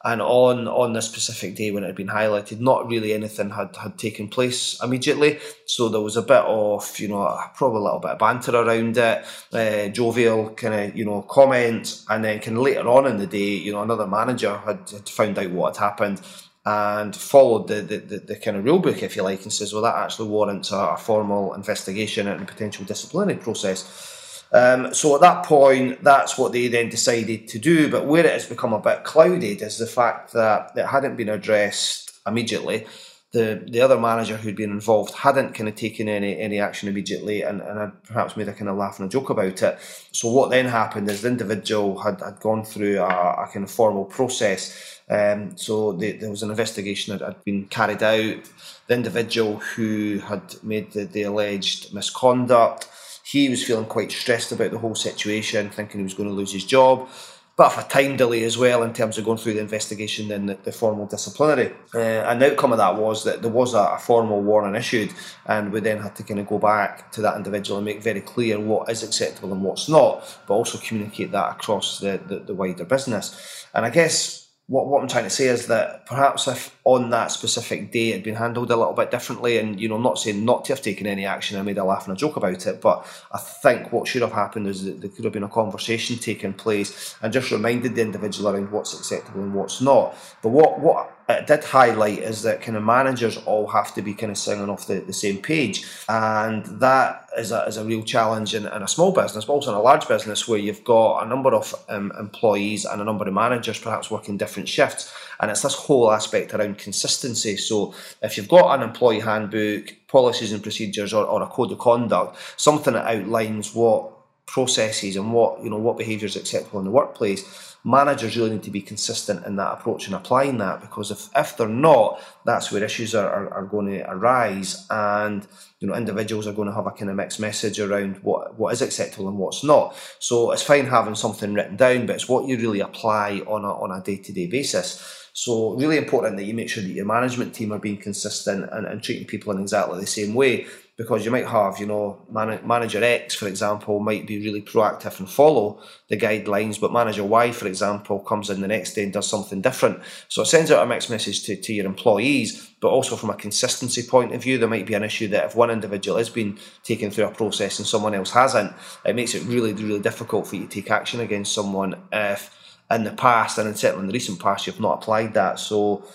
and 0.04 0.22
on 0.22 0.68
on 0.68 0.94
this 0.94 1.08
specific 1.08 1.56
day 1.56 1.72
when 1.72 1.84
it 1.84 1.88
had 1.88 1.96
been 1.96 2.08
highlighted 2.08 2.60
not 2.60 2.88
really 2.88 3.14
anything 3.14 3.50
had 3.50 3.76
had 3.76 3.98
taken 3.98 4.30
place 4.30 4.82
immediately. 4.82 5.40
So 5.66 5.90
there 5.90 6.02
was 6.02 6.16
a 6.16 6.22
bit 6.22 6.44
of 6.46 7.00
you 7.00 7.08
know 7.08 7.38
probably 7.56 7.80
a 7.80 7.84
little 7.84 8.00
bit 8.00 8.12
of 8.12 8.20
banter 8.20 8.56
around 8.56 8.98
it 8.98 9.26
uh, 9.52 9.88
jovial 9.90 10.52
kind 10.52 10.74
of 10.76 10.96
you 10.96 11.06
know 11.06 11.24
comment. 11.24 12.04
And 12.10 12.24
then 12.24 12.40
kind 12.40 12.58
of 12.58 12.64
later 12.64 12.88
on 12.88 13.08
in 13.08 13.18
the 13.18 13.28
day 13.28 13.56
you 13.56 13.72
know 13.72 13.82
another 13.82 14.08
manager 14.08 14.56
had, 14.58 14.90
had 14.90 15.10
found 15.10 15.40
out 15.40 15.52
what 15.52 15.76
had 15.76 15.84
happened 15.84 16.22
and 16.68 17.16
followed 17.16 17.70
the, 17.70 17.76
the, 17.76 17.98
the, 17.98 18.18
the, 18.18 18.36
kind 18.36 18.58
of 18.58 18.66
rule 18.66 18.80
book, 18.80 19.02
if 19.02 19.16
you 19.16 19.24
like, 19.24 19.42
and 19.44 19.54
says, 19.54 19.72
well, 19.72 19.84
that 19.84 19.96
actually 19.96 20.28
warrants 20.28 20.70
a, 20.74 20.76
a 20.76 20.98
formal 20.98 21.54
investigation 21.54 22.28
and 22.28 22.42
a 22.42 22.46
potential 22.46 22.84
disciplinary 22.84 23.38
process. 23.38 24.44
Um, 24.52 24.94
so 24.94 25.16
at 25.16 25.22
that 25.22 25.46
point, 25.46 26.04
that's 26.04 26.38
what 26.38 26.52
they 26.52 26.68
then 26.68 26.90
decided 26.90 27.48
to 27.48 27.58
do. 27.58 27.90
But 27.90 28.06
where 28.06 28.26
it 28.26 28.34
has 28.34 28.46
become 28.46 28.74
a 28.74 28.82
bit 28.82 29.06
clouded 29.06 29.62
is 29.62 29.78
the 29.78 29.88
fact 29.88 30.34
that 30.34 30.74
it 30.76 30.86
hadn't 30.86 31.16
been 31.16 31.30
addressed 31.30 32.20
immediately. 32.28 32.86
The 33.34 33.62
the 33.70 33.82
other 33.82 34.00
manager 34.00 34.38
who'd 34.38 34.56
been 34.56 34.72
involved 34.72 35.14
hadn't 35.14 35.54
kind 35.54 35.68
of 35.68 35.76
taken 35.76 36.08
any 36.08 36.40
any 36.40 36.60
action 36.60 36.88
immediately 36.88 37.42
and, 37.42 37.62
and 37.62 37.80
had 37.80 38.04
perhaps 38.04 38.38
made 38.38 38.48
a 38.48 38.54
kind 38.54 38.70
of 38.70 38.78
laugh 38.78 39.00
and 39.00 39.08
a 39.08 39.12
joke 39.12 39.30
about 39.30 39.62
it. 39.62 39.80
So 40.12 40.32
what 40.32 40.50
then 40.50 40.66
happened 40.66 41.10
is 41.10 41.22
the 41.22 41.28
individual 41.28 42.00
had, 42.00 42.22
had 42.22 42.40
gone 42.40 42.64
through 42.64 43.00
a, 43.00 43.06
a 43.08 43.50
kind 43.52 43.66
of 43.66 43.72
formal 43.72 44.06
process 44.06 44.98
um, 45.10 45.56
so 45.56 45.94
the, 45.94 46.14
there 46.14 46.30
was 46.30 46.44
an 46.44 46.50
investigation 46.50 47.18
that 47.18 47.26
had 47.26 47.44
been 47.44 47.66
carried 47.68 48.04
out. 48.04 48.50
The 48.88 48.94
individual 48.94 49.58
who 49.58 50.20
had 50.20 50.56
made 50.64 50.92
the, 50.92 51.06
the 51.06 51.24
alleged 51.24 51.94
misconduct, 51.94 52.90
he 53.24 53.50
was 53.50 53.64
feeling 53.64 53.86
quite 53.86 54.12
stressed 54.12 54.52
about 54.52 54.72
the 54.72 54.80
whole 54.80 54.96
situation, 54.96 55.70
thinking 55.70 56.00
he 56.00 56.04
was 56.04 56.14
going 56.14 56.30
to 56.30 56.36
lose 56.36 56.52
his 56.52 56.66
job. 56.66 57.10
But 57.58 57.74
of 57.74 57.86
a 57.86 57.90
time 57.90 58.16
delay 58.16 58.44
as 58.44 58.56
well 58.56 58.84
in 58.84 58.94
terms 58.94 59.18
of 59.18 59.26
going 59.26 59.40
through 59.40 59.56
the 59.56 59.62
investigation 59.62 60.32
and 60.32 60.48
the, 60.48 60.60
the 60.64 60.72
formal 60.72 61.08
disciplinary. 61.08 61.74
Uh, 61.94 61.98
and 61.98 62.40
the 62.40 62.52
outcome 62.52 62.72
of 62.72 62.78
that 62.78 62.96
was 62.96 63.24
that 63.24 63.42
there 63.42 63.52
was 63.52 63.74
a, 63.74 63.80
a, 63.80 63.98
formal 63.98 64.44
warning 64.44 64.76
issued, 64.76 65.12
and 65.48 65.74
we 65.74 65.80
then 65.80 66.00
had 66.00 66.16
to 66.18 66.24
kind 66.24 66.40
of 66.40 66.46
go 66.48 66.60
back 66.60 67.12
to 67.14 67.22
that 67.22 67.36
individual 67.36 67.80
and 67.80 67.86
make 67.86 68.04
very 68.04 68.22
clear 68.22 68.60
what 68.60 68.92
is 68.92 69.02
acceptable 69.02 69.52
and 69.52 69.64
what's 69.64 69.90
not, 69.90 70.40
but 70.48 70.54
also 70.54 70.78
communicate 70.78 71.32
that 71.32 71.52
across 71.54 72.00
the, 72.00 72.22
the, 72.28 72.40
the 72.40 72.54
wider 72.54 72.86
business. 72.86 73.66
And 73.74 73.86
I 73.86 73.90
guess 73.90 74.47
what, 74.68 74.88
what 74.88 75.02
I'm 75.02 75.08
trying 75.08 75.24
to 75.24 75.30
say 75.30 75.48
is 75.48 75.68
that 75.68 76.06
perhaps 76.06 76.46
if 76.48 76.78
on 76.84 77.10
that 77.12 77.32
specific 77.32 77.92
day 77.92 78.10
it 78.10 78.16
had 78.16 78.24
been 78.24 78.36
handled 78.36 78.70
a 78.70 78.76
little 78.76 78.94
bit 78.94 79.12
differently, 79.12 79.58
and 79.58 79.80
you 79.80 79.88
know, 79.88 79.98
not 79.98 80.20
saying 80.20 80.44
not 80.44 80.66
to 80.66 80.74
have 80.74 80.82
taken 80.82 81.08
any 81.08 81.26
action, 81.26 81.58
I 81.58 81.62
made 81.62 81.78
a 81.78 81.86
laugh 81.86 82.06
and 82.06 82.18
a 82.18 82.20
joke 82.20 82.36
about 82.36 82.68
it, 82.68 82.82
but 82.82 83.08
I 83.32 83.38
think 83.38 83.94
what 83.94 84.08
should 84.08 84.22
have 84.22 84.34
happened 84.34 84.68
is 84.68 84.84
that 84.84 85.00
there 85.00 85.10
could 85.10 85.24
have 85.24 85.32
been 85.32 85.44
a 85.44 85.50
conversation 85.50 86.18
taking 86.18 86.54
place 86.54 87.16
and 87.22 87.32
just 87.32 87.50
reminded 87.50 87.96
the 87.96 88.02
individual 88.02 88.50
around 88.50 88.72
what's 88.72 88.94
acceptable 88.94 89.42
and 89.42 89.54
what's 89.54 89.80
not. 89.80 90.16
But 90.42 90.50
what 90.50 90.82
what 90.82 91.17
it 91.30 91.46
did 91.46 91.64
highlight 91.64 92.20
is 92.20 92.44
that 92.44 92.62
kind 92.62 92.78
of 92.78 92.84
managers 92.84 93.38
all 93.46 93.68
have 93.68 93.94
to 93.96 94.02
be 94.02 94.14
kind 94.14 94.32
of 94.32 94.38
singing 94.38 94.70
off 94.70 94.88
the, 94.88 95.00
the 95.02 95.14
same 95.14 95.38
page. 95.38 95.86
And 96.08 96.66
that 96.80 97.28
is 97.38 97.52
a, 97.52 97.64
is 97.66 97.76
a 97.76 97.84
real 97.84 98.04
challenge 98.04 98.56
in, 98.56 98.66
in 98.66 98.82
a 98.82 98.88
small 98.88 99.12
business, 99.12 99.44
but 99.44 99.54
also 99.54 99.72
in 99.72 99.78
a 99.78 99.82
large 99.82 100.08
business 100.08 100.48
where 100.48 100.60
you've 100.60 100.86
got 100.86 101.26
a 101.26 101.28
number 101.28 101.54
of 101.54 101.76
um, 101.90 102.14
employees 102.18 102.86
and 102.86 103.02
a 103.02 103.04
number 103.04 103.28
of 103.28 103.34
managers 103.34 103.78
perhaps 103.80 104.10
working 104.10 104.38
different 104.38 104.70
shifts. 104.70 105.14
And 105.40 105.52
it's 105.52 105.62
this 105.62 105.76
whole 105.76 106.12
aspect 106.12 106.54
around 106.54 106.78
consistency. 106.78 107.58
So 107.58 107.94
if 108.22 108.38
you've 108.38 108.48
got 108.48 108.76
an 108.76 108.88
employee 108.88 109.20
handbook, 109.20 109.94
policies 110.08 110.54
and 110.54 110.64
procedures, 110.64 111.14
or, 111.14 111.26
or 111.26 111.42
a 111.42 111.48
code 111.48 111.74
of 111.74 111.80
conduct, 111.80 112.38
something 112.56 112.94
that 112.94 113.06
outlines 113.06 113.76
what 113.76 114.17
processes 114.48 115.16
and 115.16 115.32
what 115.32 115.62
you 115.64 115.70
know 115.70 115.78
what 115.78 115.98
behaviours 115.98 116.36
acceptable 116.36 116.80
in 116.80 116.86
the 116.86 116.92
workplace 116.92 117.68
managers 117.88 118.36
really 118.36 118.50
need 118.50 118.64
to 118.64 118.72
be 118.72 118.82
consistent 118.82 119.46
in 119.46 119.56
that 119.56 119.72
approach 119.72 120.08
and 120.08 120.16
applying 120.16 120.58
that 120.58 120.82
because 120.82 121.10
if, 121.10 121.30
if 121.36 121.56
they're 121.56 121.70
not, 121.70 122.22
that's 122.44 122.70
where 122.72 122.84
issues 122.84 123.16
are, 123.16 123.30
are, 123.30 123.54
are 123.54 123.66
going 123.66 123.88
to 123.88 124.12
arise 124.12 124.86
and 124.90 125.48
you 125.80 125.88
know 125.88 125.96
individuals 125.96 126.48
are 126.48 126.54
going 126.54 126.68
to 126.68 126.74
have 126.74 126.88
a 126.88 126.92
kind 126.92 127.10
of 127.10 127.16
mixed 127.16 127.40
message 127.40 127.80
around 127.80 128.18
what, 128.18 128.58
what 128.60 128.74
is 128.74 128.82
acceptable 128.82 129.30
and 129.30 129.38
what's 129.38 129.64
not. 129.64 129.96
So 130.20 130.52
it's 130.52 130.64
fine 130.64 130.86
having 130.86 131.16
something 131.16 131.54
written 131.54 131.78
down, 131.78 132.06
but 132.06 132.16
it's 132.16 132.28
what 132.28 132.46
you 132.46 132.58
really 132.58 132.82
apply 132.82 133.42
on 133.48 133.64
a, 133.64 133.74
on 133.74 133.92
a 133.92 134.04
day-to-day 134.04 134.48
basis. 134.48 135.27
So 135.38 135.76
really 135.76 135.98
important 135.98 136.36
that 136.38 136.46
you 136.46 136.56
make 136.56 136.68
sure 136.68 136.82
that 136.82 136.90
your 136.90 137.06
management 137.06 137.54
team 137.54 137.72
are 137.72 137.78
being 137.78 137.98
consistent 137.98 138.68
and, 138.72 138.88
and 138.88 139.04
treating 139.04 139.28
people 139.28 139.54
in 139.54 139.62
exactly 139.62 140.00
the 140.00 140.08
same 140.08 140.34
way 140.34 140.66
because 140.98 141.24
you 141.24 141.30
might 141.30 141.46
have, 141.46 141.78
you 141.78 141.86
know, 141.86 142.20
man- 142.32 142.60
manager 142.66 143.04
X, 143.04 143.36
for 143.36 143.48
example, 143.48 144.00
might 144.00 144.26
be 144.26 144.40
really 144.40 144.64
proactive 144.64 145.20
and 145.20 145.30
follow 145.30 145.80
the 146.10 146.18
guidelines, 146.18 146.82
but 146.82 146.92
manager 146.92 147.24
Y, 147.24 147.52
for 147.52 147.68
example, 147.68 148.20
comes 148.22 148.50
in 148.50 148.62
the 148.62 148.68
next 148.68 148.96
day 148.96 149.04
and 149.04 149.14
does 149.14 149.30
something 149.30 149.62
different. 149.62 150.00
So 150.28 150.42
it 150.42 150.48
sends 150.48 150.72
out 150.72 150.84
a 150.84 150.88
mixed 150.88 151.12
message 151.12 151.44
to, 151.44 151.56
to 151.56 151.72
your 151.72 151.86
employees, 151.86 152.72
but 152.82 152.88
also 152.88 153.16
from 153.16 153.30
a 153.30 153.36
consistency 153.36 154.02
point 154.02 154.34
of 154.34 154.42
view, 154.42 154.58
there 154.58 154.68
might 154.68 154.88
be 154.88 154.96
an 154.96 155.04
issue 155.04 155.28
that 155.28 155.46
if 155.46 155.56
one 155.56 155.70
individual 155.70 156.18
has 156.18 156.32
been 156.32 156.58
taken 156.82 157.12
through 157.12 157.26
a 157.26 157.32
process 157.32 157.78
and 157.78 157.88
someone 157.88 158.16
else 158.16 158.32
hasn't, 158.32 158.74
it 159.06 159.16
makes 159.16 159.36
it 159.36 159.44
really, 159.44 159.74
really 159.74 160.00
difficult 160.00 160.48
for 160.48 160.56
you 160.56 160.66
to 160.66 160.82
take 160.82 160.90
action 160.90 161.20
against 161.20 161.54
someone 161.54 161.96
if 162.12 162.52
in 162.92 163.04
the 163.04 163.12
past 163.12 163.58
and 163.58 163.78
certainly 163.78 164.04
in 164.04 164.08
the 164.08 164.14
recent 164.14 164.40
past 164.40 164.68
you've 164.68 164.80
not 164.80 165.02
applied 165.02 165.34
that. 165.34 165.60
So 165.60 166.06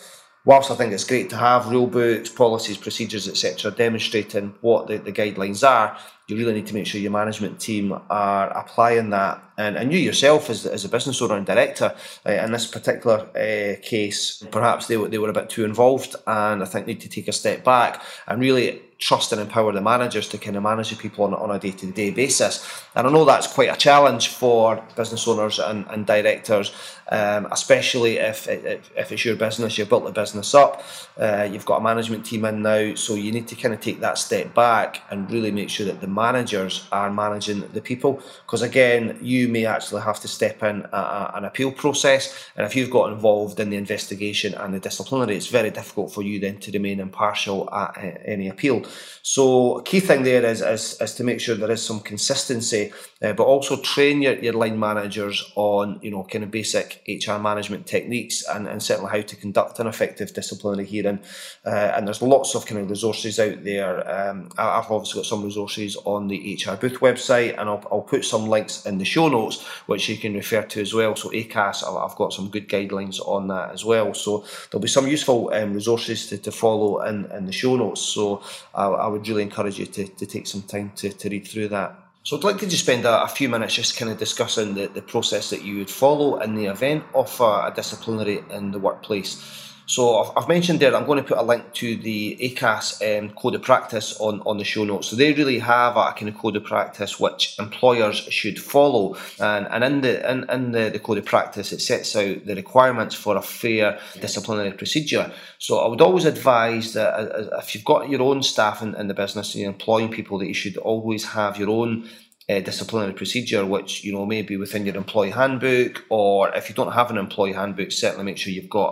whilst 0.45 0.71
I 0.71 0.75
think 0.75 0.93
it's 0.93 1.05
great 1.05 1.31
to 1.31 1.37
have 1.37 1.69
rule 1.69 1.87
books, 1.87 2.31
policies, 2.31 2.77
procedures, 2.77 3.29
etc., 3.29 3.71
demonstrating 3.71 4.55
what 4.61 4.87
the, 4.87 4.99
the 4.99 5.13
guidelines 5.13 5.67
are, 5.67 5.97
you 6.29 6.37
really 6.37 6.55
need 6.55 6.67
to 6.67 6.75
make 6.75 6.87
sure 6.87 7.01
your 7.01 7.11
management 7.11 7.61
team 7.61 7.93
are 8.11 8.49
applying 8.51 9.11
that. 9.11 9.43
And, 9.59 9.77
and 9.77 9.93
you 9.93 9.99
yourself, 9.99 10.49
as, 10.51 10.65
as 10.67 10.85
a 10.85 10.89
business 10.89 11.21
owner 11.21 11.37
and 11.37 11.45
director, 11.45 11.95
uh, 12.27 12.33
in 12.33 12.53
this 12.53 12.67
particular 12.67 13.27
uh, 13.37 13.81
case, 13.83 14.43
perhaps 14.51 14.87
they, 14.87 14.97
they 14.97 15.19
were 15.19 15.29
a 15.29 15.33
bit 15.33 15.51
too 15.51 15.65
involved 15.65 16.17
and 16.27 16.63
I 16.63 16.67
think 16.67 16.87
need 16.87 17.01
to 17.01 17.09
take 17.09 17.29
a 17.29 17.33
step 17.33 17.65
back 17.65 18.03
and 18.27 18.41
really 18.41 18.83
trust 19.03 19.33
and 19.33 19.41
empower 19.41 19.73
the 19.73 19.81
managers 19.81 20.29
to 20.29 20.39
kind 20.39 20.57
of 20.57 20.63
manage 20.63 20.91
the 20.91 20.97
people 20.97 21.25
on, 21.25 21.35
on 21.35 21.51
a 21.51 21.59
day 21.59 21.73
to 21.73 21.91
day 21.91 22.11
basis. 22.11 22.85
And 22.95 23.07
I 23.07 23.11
know 23.11 23.25
that's 23.25 23.49
quite 23.49 23.73
a 23.73 23.77
challenge 23.77 24.29
for 24.29 24.83
business 24.97 25.27
owners 25.27 25.59
and, 25.59 25.85
and 25.91 26.07
directors, 26.07 26.73
um, 27.11 27.49
especially 27.51 28.19
if, 28.19 28.49
if, 28.49 29.13
it's 29.13 29.25
your 29.25 29.35
business, 29.35 29.77
you've 29.77 29.89
built 29.89 30.05
the 30.05 30.13
business 30.13 30.55
up, 30.55 30.85
uh, 31.19 31.49
you've 31.51 31.65
got 31.65 31.79
a 31.79 31.83
management 31.83 32.25
team 32.25 32.45
in 32.45 32.63
now, 32.63 32.95
so 32.95 33.15
you 33.15 33.33
need 33.33 33.49
to 33.49 33.57
kind 33.57 33.75
of 33.75 33.81
take 33.81 34.01
that 34.01 34.19
step 34.19 34.55
back 34.55 35.03
and 35.11 35.31
really 35.31 35.51
make 35.51 35.69
sure 35.69 35.87
that 35.87 36.01
the 36.01 36.07
managers 36.15 36.87
are 36.93 37.11
managing 37.11 37.67
the 37.73 37.81
people. 37.81 38.23
Because 38.47 38.63
again, 38.63 39.19
you 39.21 39.49
may 39.49 39.67
actually 39.67 40.03
have 40.03 40.21
to 40.21 40.29
step 40.29 40.63
in 40.63 40.87
a, 40.93 40.97
a, 40.97 41.33
an 41.37 41.45
appeal 41.45 41.73
process, 41.73 42.49
and 42.57 42.67
if 42.67 42.77
you've 42.77 42.91
got 42.91 43.13
involved 43.13 43.61
in 43.61 43.71
the 43.71 43.77
investigation 43.77 44.55
and 44.55 44.75
the 44.75 44.81
disciplinary, 44.81 45.37
it's 45.37 45.47
very 45.47 45.71
difficult 45.71 46.13
for 46.13 46.23
you 46.23 46.39
then 46.39 46.59
to 46.61 46.71
remain 46.73 47.01
impartial 47.01 47.73
at 47.73 47.97
uh, 47.97 48.19
any 48.25 48.49
appeal. 48.49 48.85
So, 49.23 49.81
key 49.81 50.01
thing 50.01 50.25
there 50.25 50.45
is, 50.45 50.61
is, 50.63 51.01
is 51.01 51.15
to 51.15 51.25
make 51.25 51.41
sure 51.41 51.55
there 51.55 51.71
is 51.71 51.85
some 51.85 52.01
consistency, 52.01 52.93
uh, 53.23 53.33
but 53.33 53.45
also 53.45 53.77
train 53.77 54.23
your, 54.23 54.35
your 54.35 54.55
line 54.55 54.79
managers 54.79 55.53
on, 55.55 56.01
you 56.03 56.11
know, 56.11 56.25
kind 56.25 56.45
of 56.45 56.51
basic 56.51 57.03
HR 57.07 57.39
management 57.39 57.87
techniques 57.87 58.45
and, 58.49 58.67
and 58.67 58.83
certainly 58.83 59.11
how 59.11 59.21
to 59.21 59.37
conduct 59.37 59.79
an 59.79 59.87
effective 59.87 60.33
disciplinary 60.35 60.87
hearing. 60.87 61.21
Uh, 61.65 61.93
and 61.95 62.07
there's 62.07 62.23
lots 62.23 62.55
of 62.55 62.67
kind 62.67 62.81
of 62.81 62.91
resources 62.91 63.39
out 63.39 63.63
there. 63.65 64.11
Um, 64.11 64.51
I've 64.59 64.91
obviously 64.91 65.21
got 65.21 65.27
some 65.27 65.45
resources 65.45 65.97
on 66.05 66.29
the 66.29 66.55
HR 66.55 66.77
Booth 66.77 67.01
website, 67.01 67.59
and 67.59 67.69
I'll, 67.69 67.87
I'll 67.91 68.03
put 68.03 68.25
some 68.25 68.49
links 68.49 68.87
in 68.87 68.99
the 68.99 69.05
show 69.05 69.29
notes, 69.29 69.63
which 69.87 70.09
you 70.09 70.17
can 70.17 70.35
refer 70.35 70.63
to 70.63 70.81
as 70.81 70.95
well. 70.95 71.17
So, 71.17 71.31
ACAS, 71.31 71.83
I've 71.83 72.17
got 72.17 72.33
some 72.33 72.49
good 72.49 72.69
guidelines 72.69 73.21
on 73.21 73.49
that 73.49 73.73
as 73.73 73.85
well. 73.85 74.15
So, 74.15 74.45
there'll 74.71 74.83
be 74.83 74.89
some 74.89 75.07
useful 75.07 75.53
um, 75.55 75.75
resources 75.75 76.29
to, 76.29 76.39
to 76.39 76.53
follow 76.53 77.03
in, 77.03 77.27
in 77.33 77.47
the 77.47 77.53
show 77.53 77.77
notes. 77.77 78.01
So, 78.01 78.43
I, 78.75 78.87
I 78.87 79.07
would 79.07 79.27
really 79.27 79.43
encourage 79.43 79.79
you 79.79 79.87
to, 79.87 80.07
to 80.07 80.27
take 80.27 80.47
some 80.47 80.63
time 80.63 80.93
to, 80.97 81.11
to 81.11 81.29
read 81.29 81.47
through 81.47 81.69
that. 81.69 81.99
So 82.25 82.37
I'd 82.37 82.45
like 82.45 82.59
to 82.59 82.69
just 82.69 82.85
spend 82.85 83.05
a, 83.05 83.25
a, 83.25 83.29
few 83.29 83.49
minutes 83.49 83.75
just 83.75 83.97
kind 83.97 84.11
of 84.11 84.17
discussing 84.17 84.75
the, 84.75 84.87
the 84.87 85.03
process 85.03 85.51
that 85.51 85.65
you 85.65 85.79
would 85.79 85.91
follow 85.91 86.39
in 86.39 86.55
the 86.55 86.67
event 86.67 87.03
of 87.15 87.41
a, 87.41 87.67
a 87.67 87.73
disciplinary 87.75 88.45
in 88.49 88.71
the 88.71 88.79
workplace. 88.79 89.72
So 89.93 90.21
I've, 90.21 90.33
I've, 90.39 90.49
mentioned 90.49 90.81
there 90.81 90.97
I'm 90.97 91.05
going 91.05 91.19
to 91.19 91.23
put 91.23 91.37
a 91.37 91.43
link 91.43 91.71
to 91.75 91.97
the 91.97 92.39
ACAS 92.41 93.03
um, 93.03 93.29
code 93.33 93.57
of 93.57 93.61
practice 93.61 94.19
on, 94.21 94.41
on 94.47 94.57
the 94.57 94.65
show 94.65 94.85
notes. 94.85 95.09
So 95.09 95.17
they 95.17 95.35
really 95.35 95.59
have 95.59 95.99
a 95.99 96.15
kind 96.15 96.31
of 96.31 96.39
code 96.39 96.57
of 96.57 96.65
practice 96.65 97.21
which 97.21 97.59
employers 97.59 98.17
should 98.17 98.59
follow. 98.59 99.19
And, 99.39 99.69
and 99.71 99.85
in 99.85 100.01
the 100.01 100.31
in, 100.31 100.49
in 100.49 100.73
the, 100.73 100.89
the 100.89 100.99
code 100.99 101.19
of 101.19 101.27
practice 101.27 101.73
it 101.73 101.83
sets 101.83 102.17
out 102.17 102.47
the 102.47 102.55
requirements 102.55 103.15
for 103.15 103.37
a 103.37 103.43
fair 103.43 104.01
disciplinary 104.19 104.73
procedure. 104.73 105.31
So 105.59 105.81
I 105.81 105.89
would 105.89 106.01
always 106.01 106.25
advise 106.25 106.95
that 106.95 107.13
uh, 107.13 107.57
uh, 107.57 107.59
if 107.59 107.75
you've 107.75 107.85
got 107.85 108.09
your 108.09 108.23
own 108.23 108.43
staff 108.43 108.81
in, 108.81 108.95
in 108.95 109.09
the 109.09 109.15
business 109.15 109.53
and 109.53 109.61
you're 109.61 109.71
employing 109.71 110.11
people 110.11 110.39
that 110.39 110.47
you 110.47 110.55
should 110.55 110.79
always 110.79 111.23
have 111.23 111.59
your 111.59 111.69
own 111.69 112.09
uh, 112.53 112.61
disciplinary 112.61 113.13
procedure, 113.13 113.65
which 113.65 114.05
you 114.05 114.13
know 114.13 114.27
maybe 114.27 114.57
within 114.57 114.87
your 114.87 114.97
employee 114.97 115.31
handbook, 115.31 116.05
or 116.09 116.55
if 116.55 116.69
you 116.69 116.75
don't 116.75 116.93
have 116.93 117.11
an 117.11 117.19
employee 117.19 117.53
handbook, 117.53 117.91
certainly 117.93 118.25
make 118.25 118.39
sure 118.39 118.53
you've 118.53 118.69
got 118.69 118.91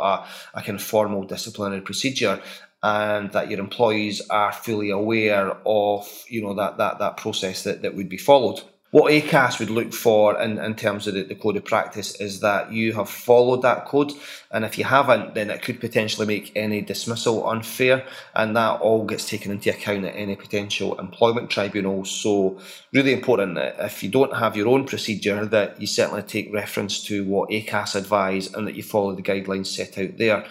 a, 0.55 0.59
a 0.59 0.62
kind 0.62 0.79
of 0.79 0.83
formal 0.83 1.25
disciplinary 1.25 1.81
procedure, 1.81 2.40
and 2.83 3.33
that 3.33 3.50
your 3.50 3.61
employees 3.61 4.23
are 4.31 4.52
fully 4.52 4.90
aware 4.90 5.57
of 5.67 6.25
you 6.29 6.43
know 6.43 6.55
that 6.55 6.79
that 6.79 6.99
that 6.99 7.17
process 7.17 7.64
that, 7.64 7.83
that 7.83 7.95
would 7.95 8.09
be 8.09 8.17
followed 8.17 8.61
what 8.91 9.13
ACAS 9.13 9.61
would 9.61 9.71
look 9.71 9.93
for 9.93 10.41
in, 10.41 10.59
in 10.59 10.75
terms 10.75 11.07
of 11.07 11.15
the, 11.15 11.23
the, 11.23 11.37
code 11.37 11.57
of 11.57 11.65
practice 11.65 12.21
is 12.21 12.41
that 12.41 12.73
you 12.73 12.93
have 12.95 13.09
followed 13.09 13.63
that 13.63 13.87
code. 13.87 14.13
And 14.51 14.65
if 14.65 14.77
you 14.79 14.85
haven't, 14.85 15.35
then 15.35 15.49
it 15.49 15.63
could 15.63 15.81
potentially 15.81 16.27
make 16.27 16.51
any 16.57 16.81
dismissal 16.81 17.49
unfair. 17.49 18.05
And 18.35 18.57
that 18.57 18.81
all 18.81 19.05
gets 19.05 19.29
taken 19.29 19.53
into 19.53 19.71
account 19.71 20.05
at 20.07 20.17
any 20.17 20.35
potential 20.35 20.99
employment 20.99 21.51
tribunal. 21.51 22.05
So, 22.05 22.59
really 22.93 23.13
important 23.13 23.55
that 23.55 23.77
if 23.79 24.03
you 24.03 24.09
don't 24.09 24.35
have 24.35 24.57
your 24.57 24.67
own 24.67 24.87
procedure, 24.87 25.47
that 25.47 25.81
you 25.81 25.87
certainly 25.87 26.23
take 26.23 26.53
reference 26.53 27.05
to 27.05 27.25
what 27.25 27.51
ACAS 27.51 27.95
advise 27.95 28.53
and 28.53 28.67
that 28.67 28.75
you 28.75 28.83
follow 28.83 29.15
the 29.15 29.23
guidelines 29.23 29.69
set 29.69 29.99
out 29.99 30.19
there. 30.19 30.45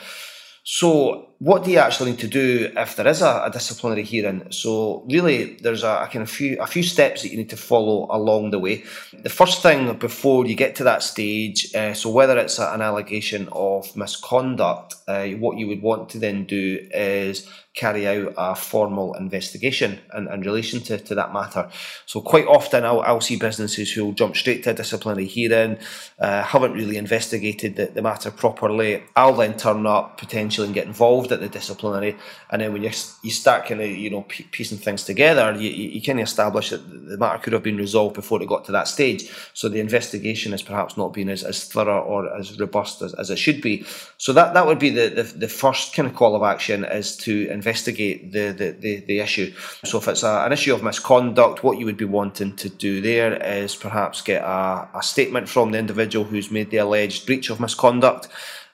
So, 0.64 1.29
what 1.40 1.64
do 1.64 1.72
you 1.72 1.78
actually 1.78 2.12
need 2.12 2.20
to 2.20 2.28
do 2.28 2.70
if 2.76 2.98
there 2.98 3.08
is 3.08 3.22
a, 3.22 3.44
a 3.46 3.50
disciplinary 3.50 4.04
hearing? 4.04 4.52
So, 4.52 5.06
really, 5.10 5.56
there's 5.56 5.84
a, 5.84 6.04
a, 6.04 6.08
kind 6.08 6.22
of 6.22 6.30
few 6.30 6.62
a 6.62 6.68
few 6.68 6.84
steps 6.84 7.22
that 7.22 7.30
you 7.30 7.38
need 7.38 7.50
to 7.52 7.58
follow 7.58 8.08
along 8.12 8.52
the 8.52 8.60
way. 8.60 8.84
The 9.14 9.30
first 9.30 9.64
thing 9.64 9.98
before 9.98 10.46
you 10.46 10.56
get 10.56 10.76
to 10.76 10.84
that 10.84 11.02
stage, 11.02 11.74
uh, 11.74 11.94
so 11.94 12.10
whether 12.10 12.38
it's 12.38 12.60
a, 12.60 12.74
an 12.74 12.82
allegation 12.82 13.48
of 13.54 13.96
misconduct, 13.96 14.96
uh, 15.08 15.28
what 15.30 15.58
you 15.58 15.68
would 15.68 15.82
want 15.82 16.10
to 16.10 16.20
then 16.20 16.44
do 16.44 16.86
is 16.92 17.48
carry 17.80 18.08
out 18.08 18.34
a 18.38 18.56
formal 18.56 19.14
investigation 19.14 20.00
in, 20.14 20.28
in 20.28 20.42
relation 20.42 20.82
to, 20.82 20.98
to 20.98 21.16
that 21.16 21.32
matter. 21.32 21.70
So 22.06 22.20
quite 22.20 22.46
often 22.48 22.84
I'll, 22.84 23.02
I'll 23.02 23.22
see 23.22 23.38
businesses 23.38 23.92
who'll 23.92 24.12
jump 24.12 24.36
straight 24.36 24.64
to 24.64 24.72
a 24.72 24.74
disciplinary 24.74 25.28
hearing, 25.28 25.78
uh, 26.20 26.44
haven't 26.44 26.74
really 26.74 26.98
investigated 26.98 27.78
the, 27.78 27.86
the 27.86 28.02
matter 28.02 28.32
properly. 28.32 29.04
I'll 29.16 29.36
then 29.36 29.56
turn 29.56 29.86
up 29.86 30.18
potentially 30.18 30.68
and 30.68 30.74
get 30.74 30.88
involved 30.88 31.29
at 31.32 31.40
the 31.40 31.50
disciplinary, 31.50 32.18
and 32.50 32.62
then 32.62 32.74
when 32.74 32.84
you 32.84 32.92
you 33.24 33.32
start 33.32 33.66
kind 33.66 33.82
of 33.82 33.90
you 33.90 34.10
know 34.10 34.22
piecing 34.52 34.78
things 34.78 35.04
together, 35.04 35.56
you, 35.60 35.70
you, 35.70 36.02
kind 36.02 36.20
of 36.20 36.24
establish 36.28 36.70
that 36.70 37.10
the 37.10 37.18
matter 37.18 37.40
could 37.40 37.54
have 37.54 37.64
been 37.64 37.78
resolved 37.78 38.16
before 38.16 38.42
it 38.42 38.48
got 38.48 38.66
to 38.66 38.72
that 38.72 38.88
stage. 38.88 39.30
So 39.54 39.70
the 39.70 39.80
investigation 39.80 40.52
has 40.52 40.62
perhaps 40.62 40.98
not 40.98 41.14
been 41.14 41.30
as, 41.30 41.44
as 41.44 41.66
thorough 41.66 42.02
or 42.02 42.36
as 42.38 42.60
robust 42.60 43.02
as, 43.02 43.14
as 43.16 43.30
it 43.30 43.38
should 43.38 43.62
be. 43.62 43.86
So 44.18 44.34
that, 44.34 44.54
that 44.54 44.66
would 44.66 44.80
be 44.80 44.90
the, 44.90 45.10
the, 45.10 45.24
the 45.24 45.48
first 45.48 45.94
kind 45.94 46.08
of 46.08 46.16
call 46.16 46.36
of 46.36 46.44
action 46.44 46.84
is 46.86 47.16
to 47.18 47.50
investigate 47.50 48.32
the, 48.32 48.52
the, 48.52 48.72
the, 48.72 49.00
the 49.02 49.20
issue. 49.20 49.54
So 49.86 49.98
if 49.98 50.08
it's 50.08 50.24
a, 50.24 50.46
an 50.46 50.54
issue 50.54 50.74
of 50.74 50.84
misconduct, 50.84 51.64
what 51.64 51.78
you 51.78 51.86
would 51.86 51.98
be 51.98 52.06
wanting 52.06 52.56
to 52.58 52.70
do 52.70 53.02
there 53.02 53.34
is 53.44 53.76
perhaps 53.76 54.22
get 54.22 54.42
a, 54.44 54.88
a 54.94 55.04
statement 55.04 55.50
from 55.50 55.72
the 55.72 55.80
individual 55.80 56.26
who's 56.26 56.52
made 56.52 56.72
the 56.72 56.78
alleged 56.78 57.26
breach 57.26 57.50
of 57.50 57.60
misconduct. 57.60 58.28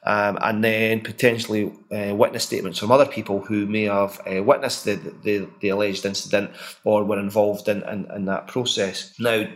Um, 0.07 0.37
and 0.41 0.63
then 0.63 1.01
potentially 1.01 1.73
uh, 1.91 2.13
witness 2.13 2.43
statements 2.43 2.77
from 2.77 2.91
other 2.91 3.07
people 3.07 3.39
who 3.39 3.65
may 3.65 3.85
have 3.85 4.21
uh, 4.27 4.43
witnessed 4.43 4.85
the, 4.85 4.95
the, 5.23 5.47
the, 5.61 5.69
alleged 5.69 6.05
incident 6.05 6.51
or 6.83 7.03
were 7.03 7.19
involved 7.19 7.67
in, 7.67 7.81
in, 7.89 8.05
in, 8.15 8.25
that 8.25 8.45
process. 8.45 9.15
Now, 9.19 9.47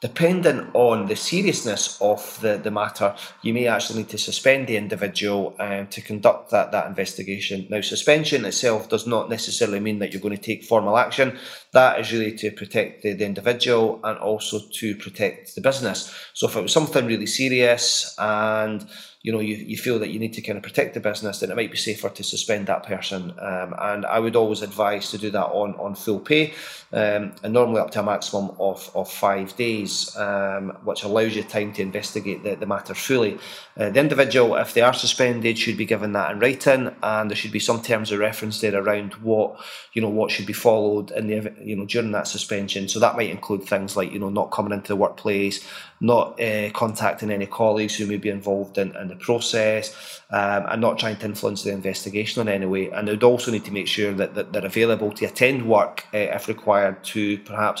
Depending 0.00 0.70
on 0.72 1.06
the 1.06 1.14
seriousness 1.14 2.00
of 2.00 2.40
the, 2.40 2.56
the 2.56 2.70
matter, 2.70 3.14
you 3.42 3.52
may 3.52 3.66
actually 3.66 3.98
need 3.98 4.08
to 4.08 4.16
suspend 4.16 4.66
the 4.66 4.78
individual 4.78 5.54
um, 5.58 5.88
to 5.88 6.00
conduct 6.00 6.50
that, 6.50 6.72
that 6.72 6.86
investigation. 6.86 7.66
Now, 7.68 7.82
suspension 7.82 8.46
itself 8.46 8.88
does 8.88 9.06
not 9.06 9.28
necessarily 9.28 9.78
mean 9.78 9.98
that 9.98 10.12
you're 10.12 10.22
going 10.22 10.36
to 10.36 10.42
take 10.42 10.64
formal 10.64 10.96
action. 10.96 11.38
That 11.72 12.00
is 12.00 12.12
really 12.12 12.34
to 12.38 12.50
protect 12.50 13.02
the, 13.02 13.12
the 13.12 13.26
individual 13.26 14.00
and 14.02 14.18
also 14.18 14.60
to 14.72 14.96
protect 14.96 15.54
the 15.54 15.60
business. 15.60 16.14
So, 16.32 16.48
if 16.48 16.56
it 16.56 16.62
was 16.62 16.72
something 16.72 17.04
really 17.04 17.26
serious 17.26 18.14
and 18.18 18.86
you 19.22 19.32
know 19.32 19.40
you, 19.40 19.56
you 19.56 19.76
feel 19.76 19.98
that 19.98 20.08
you 20.08 20.18
need 20.18 20.32
to 20.32 20.40
kind 20.40 20.56
of 20.56 20.62
protect 20.62 20.94
the 20.94 21.00
business, 21.00 21.40
then 21.40 21.50
it 21.50 21.56
might 21.56 21.70
be 21.70 21.76
safer 21.76 22.08
to 22.08 22.22
suspend 22.22 22.66
that 22.66 22.84
person. 22.84 23.34
Um, 23.38 23.74
and 23.78 24.06
I 24.06 24.18
would 24.18 24.34
always 24.34 24.62
advise 24.62 25.10
to 25.10 25.18
do 25.18 25.30
that 25.30 25.46
on, 25.46 25.74
on 25.74 25.94
full 25.94 26.20
pay, 26.20 26.54
um, 26.92 27.34
and 27.42 27.52
normally 27.52 27.80
up 27.80 27.90
to 27.92 28.00
a 28.00 28.02
maximum 28.02 28.56
of, 28.58 28.90
of 28.94 29.10
five 29.10 29.54
days, 29.56 30.16
um, 30.16 30.70
which 30.84 31.02
allows 31.02 31.36
you 31.36 31.42
time 31.42 31.74
to 31.74 31.82
investigate 31.82 32.42
the, 32.44 32.54
the 32.54 32.66
matter 32.66 32.94
fully. 32.94 33.38
Uh, 33.76 33.90
the 33.90 34.00
individual, 34.00 34.56
if 34.56 34.72
they 34.72 34.80
are 34.80 34.94
suspended, 34.94 35.58
should 35.58 35.76
be 35.76 35.84
given 35.84 36.12
that 36.12 36.30
in 36.30 36.38
writing, 36.38 36.90
and 37.02 37.30
there 37.30 37.36
should 37.36 37.52
be 37.52 37.58
some 37.58 37.82
terms 37.82 38.10
of 38.10 38.20
reference 38.20 38.62
there 38.62 38.74
around 38.74 39.12
what 39.14 39.60
you 39.92 40.00
know 40.00 40.08
what 40.08 40.30
should 40.30 40.46
be 40.46 40.52
followed 40.54 41.10
in 41.10 41.26
the 41.26 41.54
you 41.62 41.76
know 41.76 41.84
during 41.84 42.12
that 42.12 42.26
suspension. 42.26 42.88
So 42.88 42.98
that 43.00 43.16
might 43.16 43.30
include 43.30 43.64
things 43.64 43.98
like 43.98 44.12
you 44.12 44.18
know 44.18 44.30
not 44.30 44.50
coming 44.50 44.72
into 44.72 44.88
the 44.88 44.96
workplace, 44.96 45.62
not 46.00 46.40
uh, 46.40 46.70
contacting 46.70 47.30
any 47.30 47.46
colleagues 47.46 47.96
who 47.96 48.06
may 48.06 48.16
be 48.16 48.30
involved 48.30 48.78
in, 48.78 48.96
in 48.96 49.09
the 49.10 49.16
process, 49.16 50.20
um, 50.30 50.66
and 50.68 50.80
not 50.80 50.98
trying 50.98 51.16
to 51.16 51.26
influence 51.26 51.62
the 51.62 51.72
investigation 51.72 52.40
in 52.40 52.48
any 52.48 52.66
way. 52.66 52.90
And 52.90 53.06
they 53.06 53.12
would 53.12 53.22
also 53.22 53.50
need 53.50 53.64
to 53.64 53.72
make 53.72 53.88
sure 53.88 54.12
that, 54.12 54.34
that 54.34 54.52
they're 54.52 54.64
available 54.64 55.10
to 55.12 55.26
attend 55.26 55.68
work 55.68 56.04
uh, 56.14 56.18
if 56.18 56.48
required 56.48 57.02
to 57.04 57.38
perhaps 57.38 57.80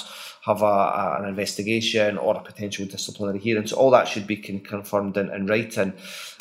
have 0.52 0.62
a, 0.62 0.64
a, 0.64 1.16
an 1.20 1.28
investigation 1.28 2.18
or 2.18 2.36
a 2.36 2.40
potential 2.40 2.86
disciplinary 2.86 3.38
hearing. 3.38 3.66
So 3.66 3.76
all 3.76 3.90
that 3.90 4.08
should 4.08 4.26
be 4.26 4.36
con- 4.36 4.60
confirmed 4.60 5.16
in, 5.16 5.30
in 5.30 5.46
writing. 5.46 5.94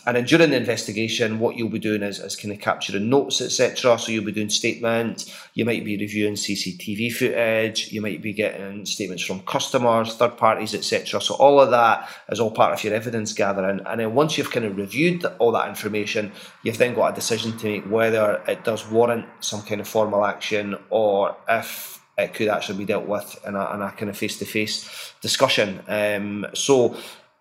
And 0.05 0.15
then 0.15 0.25
during 0.25 0.51
the 0.51 0.57
investigation, 0.57 1.39
what 1.39 1.55
you'll 1.55 1.69
be 1.69 1.79
doing 1.79 2.03
is, 2.03 2.19
is 2.19 2.35
kind 2.35 2.53
of 2.53 2.59
capturing 2.59 3.09
notes, 3.09 3.41
etc. 3.41 3.99
So 3.99 4.11
you'll 4.11 4.25
be 4.25 4.31
doing 4.31 4.49
statements, 4.49 5.31
you 5.53 5.65
might 5.65 5.83
be 5.83 5.97
reviewing 5.97 6.35
CCTV 6.35 7.13
footage, 7.13 7.91
you 7.91 8.01
might 8.01 8.21
be 8.21 8.33
getting 8.33 8.85
statements 8.85 9.23
from 9.23 9.41
customers, 9.41 10.15
third 10.15 10.37
parties, 10.37 10.73
etc. 10.73 11.21
So 11.21 11.35
all 11.35 11.59
of 11.59 11.71
that 11.71 12.09
is 12.29 12.39
all 12.39 12.51
part 12.51 12.73
of 12.73 12.83
your 12.83 12.93
evidence 12.93 13.33
gathering. 13.33 13.81
And 13.85 13.99
then 13.99 14.15
once 14.15 14.37
you've 14.37 14.51
kind 14.51 14.65
of 14.65 14.77
reviewed 14.77 15.25
all 15.37 15.51
that 15.51 15.67
information, 15.67 16.31
you've 16.63 16.77
then 16.77 16.95
got 16.95 17.11
a 17.11 17.15
decision 17.15 17.57
to 17.57 17.65
make 17.67 17.83
whether 17.83 18.41
it 18.47 18.63
does 18.63 18.87
warrant 18.87 19.25
some 19.41 19.61
kind 19.61 19.81
of 19.81 19.87
formal 19.87 20.25
action 20.25 20.77
or 20.89 21.35
if 21.47 21.98
it 22.23 22.33
could 22.33 22.47
actually 22.47 22.77
be 22.77 22.85
dealt 22.85 23.07
with 23.07 23.39
in 23.47 23.55
a, 23.55 23.73
in 23.73 23.81
a 23.81 23.91
kind 23.91 24.09
of 24.09 24.17
face-to-face 24.17 25.13
discussion. 25.21 25.81
Um, 25.87 26.45
so 26.53 26.95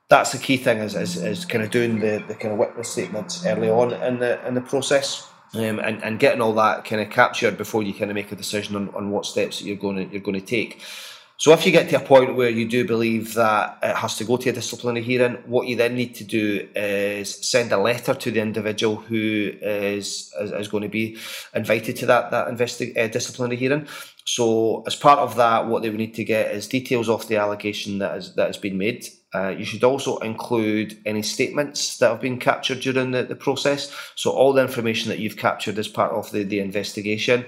that's 0.08 0.32
the 0.32 0.38
key 0.38 0.56
thing 0.56 0.78
is, 0.78 0.94
is, 0.94 1.16
is 1.16 1.44
kind 1.44 1.62
of 1.64 1.70
doing 1.70 2.00
the, 2.00 2.22
the 2.28 2.34
kind 2.34 2.52
of 2.52 2.58
witness 2.58 2.88
statements 2.88 3.44
early 3.44 3.70
on 3.70 3.92
in 3.92 4.18
the 4.18 4.46
in 4.46 4.54
the 4.54 4.60
process. 4.60 5.28
Um, 5.54 5.78
and, 5.78 6.04
and 6.04 6.18
getting 6.18 6.42
all 6.42 6.52
that 6.54 6.84
kind 6.84 7.00
of 7.00 7.08
captured 7.08 7.56
before 7.56 7.82
you 7.82 7.94
kind 7.94 8.10
of 8.10 8.14
make 8.14 8.30
a 8.32 8.36
decision 8.36 8.76
on, 8.76 8.90
on 8.94 9.10
what 9.10 9.24
steps 9.24 9.58
that 9.58 9.66
you're 9.66 9.76
going 9.76 9.96
to 9.96 10.04
you're 10.12 10.20
going 10.20 10.38
to 10.38 10.46
take. 10.46 10.82
So 11.38 11.52
if 11.52 11.64
you 11.64 11.72
get 11.72 11.88
to 11.90 11.96
a 11.96 12.00
point 12.00 12.34
where 12.34 12.50
you 12.50 12.68
do 12.68 12.84
believe 12.84 13.32
that 13.34 13.78
it 13.82 13.96
has 13.96 14.16
to 14.16 14.24
go 14.24 14.36
to 14.36 14.50
a 14.50 14.52
disciplinary 14.52 15.04
hearing, 15.04 15.36
what 15.46 15.68
you 15.68 15.76
then 15.76 15.94
need 15.94 16.16
to 16.16 16.24
do 16.24 16.68
is 16.74 17.32
send 17.48 17.70
a 17.72 17.78
letter 17.78 18.12
to 18.12 18.30
the 18.30 18.40
individual 18.40 18.96
who 18.96 19.52
is 19.62 20.34
is, 20.38 20.50
is 20.52 20.68
going 20.68 20.82
to 20.82 20.88
be 20.88 21.16
invited 21.54 21.96
to 21.96 22.06
that 22.06 22.30
that 22.30 22.48
investi- 22.48 22.94
uh, 22.98 23.06
disciplinary 23.06 23.56
hearing. 23.56 23.86
So 24.28 24.82
as 24.86 24.94
part 24.94 25.20
of 25.20 25.36
that, 25.36 25.68
what 25.68 25.82
they 25.82 25.88
would 25.88 25.98
need 25.98 26.14
to 26.16 26.24
get 26.24 26.54
is 26.54 26.68
details 26.68 27.08
of 27.08 27.26
the 27.28 27.36
allegation 27.36 27.96
that 28.00 28.18
is 28.18 28.34
that 28.34 28.48
has 28.48 28.58
been 28.58 28.76
made. 28.76 29.06
Uh, 29.34 29.54
you 29.56 29.64
should 29.64 29.82
also 29.82 30.18
include 30.18 30.98
any 31.06 31.22
statements 31.22 31.96
that 31.96 32.10
have 32.10 32.20
been 32.20 32.38
captured 32.38 32.80
during 32.80 33.12
the, 33.12 33.22
the 33.22 33.34
process. 33.34 33.90
So 34.16 34.30
all 34.30 34.52
the 34.52 34.60
information 34.60 35.08
that 35.08 35.18
you've 35.18 35.38
captured 35.38 35.78
as 35.78 35.88
part 35.88 36.12
of 36.12 36.30
the, 36.30 36.42
the 36.42 36.60
investigation. 36.60 37.46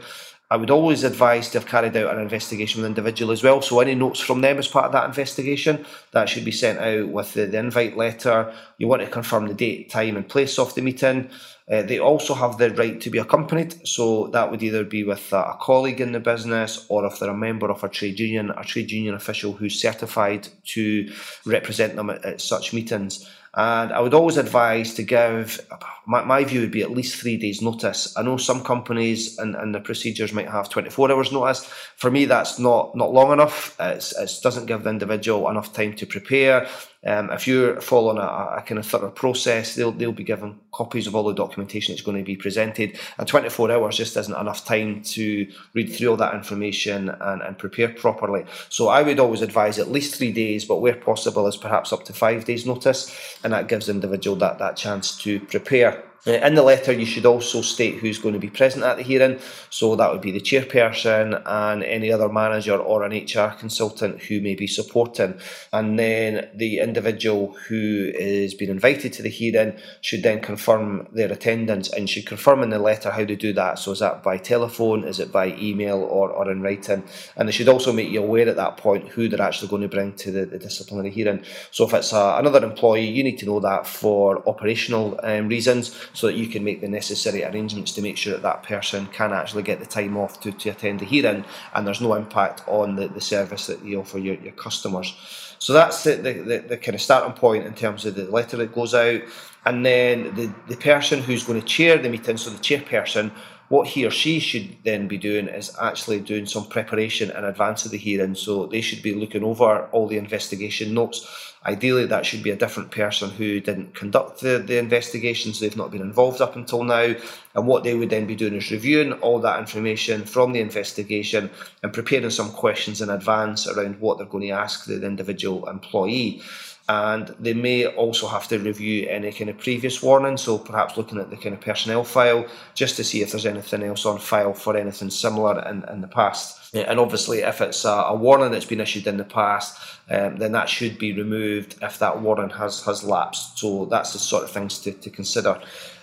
I 0.52 0.56
would 0.56 0.70
always 0.70 1.04
advise 1.04 1.48
to 1.50 1.60
have 1.60 1.68
carried 1.68 1.96
out 1.96 2.12
an 2.12 2.20
investigation 2.20 2.82
with 2.82 2.86
the 2.86 3.00
individual 3.00 3.30
as 3.30 3.44
well. 3.44 3.62
So 3.62 3.78
any 3.78 3.94
notes 3.94 4.18
from 4.18 4.40
them 4.40 4.58
as 4.58 4.66
part 4.66 4.86
of 4.86 4.92
that 4.92 5.06
investigation, 5.06 5.86
that 6.10 6.28
should 6.28 6.44
be 6.44 6.50
sent 6.50 6.80
out 6.80 7.08
with 7.08 7.34
the, 7.34 7.46
the 7.46 7.58
invite 7.58 7.96
letter. 7.96 8.52
You 8.76 8.88
want 8.88 9.02
to 9.02 9.08
confirm 9.08 9.46
the 9.46 9.54
date, 9.54 9.90
time 9.90 10.16
and 10.16 10.28
place 10.28 10.58
of 10.58 10.74
the 10.74 10.82
meeting. 10.82 11.30
Uh, 11.70 11.82
they 11.82 12.00
also 12.00 12.34
have 12.34 12.58
the 12.58 12.70
right 12.70 13.00
to 13.00 13.10
be 13.10 13.18
accompanied, 13.18 13.86
so 13.86 14.26
that 14.28 14.50
would 14.50 14.60
either 14.60 14.82
be 14.82 15.04
with 15.04 15.32
a, 15.32 15.56
colleague 15.60 16.00
in 16.00 16.10
the 16.10 16.18
business 16.18 16.84
or 16.88 17.06
if 17.06 17.20
they're 17.20 17.30
a 17.30 17.36
member 17.36 17.70
of 17.70 17.84
a 17.84 17.88
trade 17.88 18.18
union, 18.18 18.50
a 18.50 18.64
trade 18.64 18.90
union 18.90 19.14
official 19.14 19.52
who's 19.52 19.80
certified 19.80 20.48
to 20.64 21.08
represent 21.46 21.94
them 21.94 22.10
at, 22.10 22.24
at 22.24 22.40
such 22.40 22.72
meetings. 22.72 23.30
And 23.54 23.92
I 23.92 24.00
would 24.00 24.14
always 24.14 24.36
advise 24.36 24.94
to 24.94 25.02
give, 25.02 25.60
my, 26.06 26.22
my 26.22 26.44
view 26.44 26.60
would 26.60 26.70
be 26.70 26.82
at 26.82 26.92
least 26.92 27.16
three 27.16 27.36
days' 27.36 27.60
notice. 27.60 28.16
I 28.16 28.22
know 28.22 28.36
some 28.36 28.62
companies 28.62 29.38
and, 29.38 29.56
and 29.56 29.74
the 29.74 29.80
procedures 29.80 30.32
might 30.32 30.48
have 30.48 30.68
24 30.68 31.10
hours' 31.10 31.32
notice. 31.32 31.64
For 31.96 32.12
me, 32.12 32.26
that's 32.26 32.60
not, 32.60 32.94
not 32.94 33.12
long 33.12 33.32
enough. 33.32 33.74
It's, 33.80 34.16
it 34.16 34.32
doesn't 34.42 34.66
give 34.66 34.84
the 34.84 34.90
individual 34.90 35.48
enough 35.50 35.72
time 35.72 35.94
to 35.96 36.06
prepare. 36.06 36.68
Um, 37.06 37.30
if 37.30 37.46
you're 37.46 37.80
following 37.80 38.18
a, 38.18 38.20
a, 38.58 38.64
kind 38.66 38.78
of 38.78 38.84
thorough 38.84 39.10
process, 39.10 39.74
they'll, 39.74 39.92
they'll 39.92 40.12
be 40.12 40.22
given 40.22 40.60
copies 40.72 41.06
of 41.06 41.14
all 41.14 41.24
the 41.24 41.32
documentation 41.32 41.94
that's 41.94 42.04
going 42.04 42.18
to 42.18 42.22
be 42.22 42.36
presented. 42.36 42.98
And 43.16 43.26
24 43.26 43.72
hours 43.72 43.96
just 43.96 44.16
isn't 44.18 44.38
enough 44.38 44.66
time 44.66 45.02
to 45.02 45.50
read 45.72 45.94
through 45.94 46.10
all 46.10 46.16
that 46.18 46.34
information 46.34 47.08
and, 47.08 47.40
and 47.40 47.56
prepare 47.56 47.88
properly. 47.88 48.44
So 48.68 48.88
I 48.88 49.00
would 49.02 49.18
always 49.18 49.40
advise 49.40 49.78
at 49.78 49.90
least 49.90 50.16
three 50.16 50.32
days, 50.32 50.66
but 50.66 50.82
where 50.82 50.94
possible 50.94 51.46
is 51.46 51.56
perhaps 51.56 51.90
up 51.90 52.04
to 52.04 52.12
five 52.12 52.44
days' 52.44 52.66
notice. 52.66 53.38
And 53.42 53.52
that 53.54 53.68
gives 53.68 53.86
the 53.86 53.92
individual 53.92 54.36
that, 54.36 54.58
that 54.58 54.76
chance 54.76 55.16
to 55.22 55.40
prepare. 55.40 56.04
Uh, 56.26 56.32
in 56.32 56.54
the 56.54 56.62
letter, 56.62 56.92
you 56.92 57.06
should 57.06 57.24
also 57.24 57.62
state 57.62 57.96
who's 57.96 58.18
going 58.18 58.34
to 58.34 58.38
be 58.38 58.50
present 58.50 58.84
at 58.84 58.98
the 58.98 59.02
hearing. 59.02 59.38
So 59.70 59.96
that 59.96 60.10
would 60.12 60.20
be 60.20 60.32
the 60.32 60.40
chairperson 60.40 61.40
and 61.46 61.82
any 61.82 62.12
other 62.12 62.28
manager 62.28 62.76
or 62.76 63.04
an 63.04 63.12
HR 63.12 63.54
consultant 63.58 64.22
who 64.24 64.40
may 64.40 64.54
be 64.54 64.66
supporting. 64.66 65.40
And 65.72 65.98
then 65.98 66.50
the 66.54 66.80
individual 66.80 67.56
who 67.68 68.12
is 68.14 68.54
being 68.54 68.70
invited 68.70 69.14
to 69.14 69.22
the 69.22 69.30
hearing 69.30 69.78
should 70.02 70.22
then 70.22 70.40
confirm 70.40 71.08
their 71.12 71.32
attendance 71.32 71.90
and 71.90 72.08
should 72.08 72.26
confirm 72.26 72.62
in 72.62 72.70
the 72.70 72.78
letter 72.78 73.10
how 73.10 73.24
to 73.24 73.36
do 73.36 73.54
that. 73.54 73.78
So 73.78 73.92
is 73.92 74.00
that 74.00 74.22
by 74.22 74.36
telephone, 74.36 75.04
is 75.04 75.20
it 75.20 75.32
by 75.32 75.56
email 75.56 76.02
or, 76.02 76.30
or 76.30 76.50
in 76.50 76.60
writing? 76.60 77.02
And 77.36 77.48
they 77.48 77.52
should 77.52 77.68
also 77.68 77.92
make 77.92 78.10
you 78.10 78.22
aware 78.22 78.48
at 78.48 78.56
that 78.56 78.76
point 78.76 79.08
who 79.08 79.28
they're 79.28 79.40
actually 79.40 79.68
going 79.68 79.82
to 79.82 79.88
bring 79.88 80.12
to 80.16 80.30
the, 80.30 80.44
the 80.44 80.58
disciplinary 80.58 81.10
hearing. 81.10 81.44
So 81.70 81.86
if 81.86 81.94
it's 81.94 82.12
a, 82.12 82.36
another 82.38 82.62
employee, 82.62 83.08
you 83.08 83.24
need 83.24 83.38
to 83.38 83.46
know 83.46 83.60
that 83.60 83.86
for 83.86 84.46
operational 84.46 85.18
um, 85.22 85.48
reasons 85.48 86.09
so 86.12 86.26
that 86.26 86.36
you 86.36 86.46
can 86.46 86.64
make 86.64 86.80
the 86.80 86.88
necessary 86.88 87.44
arrangements 87.44 87.92
to 87.92 88.02
make 88.02 88.16
sure 88.16 88.32
that 88.32 88.42
that 88.42 88.62
person 88.62 89.06
can 89.06 89.32
actually 89.32 89.62
get 89.62 89.80
the 89.80 89.86
time 89.86 90.16
off 90.16 90.40
to, 90.40 90.52
to 90.52 90.70
attend 90.70 91.00
the 91.00 91.04
hearing 91.04 91.44
and 91.74 91.86
there's 91.86 92.00
no 92.00 92.14
impact 92.14 92.62
on 92.66 92.96
the, 92.96 93.08
the 93.08 93.20
service 93.20 93.66
that 93.66 93.84
you 93.84 94.00
offer 94.00 94.18
your, 94.18 94.34
your 94.36 94.52
customers. 94.52 95.14
So 95.58 95.74
that's 95.74 96.04
the, 96.04 96.16
the, 96.16 96.32
the, 96.32 96.58
the 96.68 96.76
kind 96.76 96.94
of 96.94 97.02
starting 97.02 97.34
point 97.34 97.66
in 97.66 97.74
terms 97.74 98.06
of 98.06 98.14
the 98.14 98.24
letter 98.24 98.56
that 98.56 98.74
goes 98.74 98.94
out. 98.94 99.20
And 99.66 99.84
then 99.84 100.34
the, 100.34 100.52
the 100.68 100.76
person 100.76 101.22
who's 101.22 101.44
going 101.44 101.60
to 101.60 101.66
chair 101.66 101.98
the 101.98 102.08
meeting, 102.08 102.38
so 102.38 102.48
the 102.48 102.58
chairperson, 102.58 103.30
what 103.70 103.86
he 103.86 104.04
or 104.04 104.10
she 104.10 104.40
should 104.40 104.76
then 104.82 105.06
be 105.06 105.16
doing 105.16 105.46
is 105.46 105.76
actually 105.80 106.18
doing 106.18 106.44
some 106.44 106.66
preparation 106.66 107.30
in 107.30 107.44
advance 107.44 107.84
of 107.84 107.92
the 107.92 107.96
hearing. 107.96 108.34
So 108.34 108.66
they 108.66 108.80
should 108.80 109.00
be 109.00 109.14
looking 109.14 109.44
over 109.44 109.86
all 109.92 110.08
the 110.08 110.18
investigation 110.18 110.92
notes. 110.92 111.54
Ideally, 111.64 112.06
that 112.06 112.26
should 112.26 112.42
be 112.42 112.50
a 112.50 112.56
different 112.56 112.90
person 112.90 113.30
who 113.30 113.60
didn't 113.60 113.94
conduct 113.94 114.40
the, 114.40 114.58
the 114.58 114.78
investigations, 114.78 115.60
they've 115.60 115.76
not 115.76 115.92
been 115.92 116.00
involved 116.00 116.40
up 116.40 116.56
until 116.56 116.82
now. 116.82 117.14
And 117.54 117.66
what 117.68 117.84
they 117.84 117.94
would 117.94 118.10
then 118.10 118.26
be 118.26 118.34
doing 118.34 118.54
is 118.54 118.72
reviewing 118.72 119.12
all 119.12 119.38
that 119.40 119.60
information 119.60 120.24
from 120.24 120.52
the 120.52 120.60
investigation 120.60 121.48
and 121.84 121.92
preparing 121.92 122.30
some 122.30 122.50
questions 122.50 123.00
in 123.00 123.08
advance 123.08 123.68
around 123.68 124.00
what 124.00 124.18
they're 124.18 124.26
going 124.26 124.48
to 124.48 124.50
ask 124.50 124.86
the 124.86 125.06
individual 125.06 125.68
employee 125.68 126.42
and 126.90 127.28
they 127.38 127.54
may 127.54 127.86
also 127.86 128.26
have 128.26 128.48
to 128.48 128.58
review 128.58 129.06
any 129.08 129.30
kind 129.30 129.48
of 129.48 129.56
previous 129.58 130.02
warning. 130.02 130.36
So 130.36 130.58
perhaps 130.58 130.96
looking 130.96 131.20
at 131.20 131.30
the 131.30 131.36
kind 131.36 131.54
of 131.54 131.60
personnel 131.60 132.02
file 132.02 132.46
just 132.74 132.96
to 132.96 133.04
see 133.04 133.22
if 133.22 133.30
there's 133.30 133.46
anything 133.46 133.84
else 133.84 134.04
on 134.04 134.18
file 134.18 134.54
for 134.54 134.76
anything 134.76 135.08
similar 135.10 135.64
in, 135.68 135.84
in 135.84 136.00
the 136.00 136.08
past. 136.08 136.74
And 136.74 136.98
obviously, 136.98 137.42
if 137.42 137.60
it's 137.60 137.84
a, 137.84 137.90
a 137.90 138.16
warning 138.16 138.50
that's 138.50 138.64
been 138.64 138.80
issued 138.80 139.06
in 139.06 139.18
the 139.18 139.24
past, 139.24 139.78
um, 140.10 140.38
then 140.38 140.50
that 140.50 140.68
should 140.68 140.98
be 140.98 141.12
removed 141.12 141.76
if 141.80 142.00
that 142.00 142.22
warning 142.22 142.50
has 142.50 142.84
has 142.86 143.04
lapsed. 143.04 143.58
So 143.58 143.84
that's 143.84 144.12
the 144.12 144.18
sort 144.18 144.42
of 144.42 144.50
things 144.50 144.80
to, 144.80 144.90
to 144.90 145.10
consider. 145.10 145.60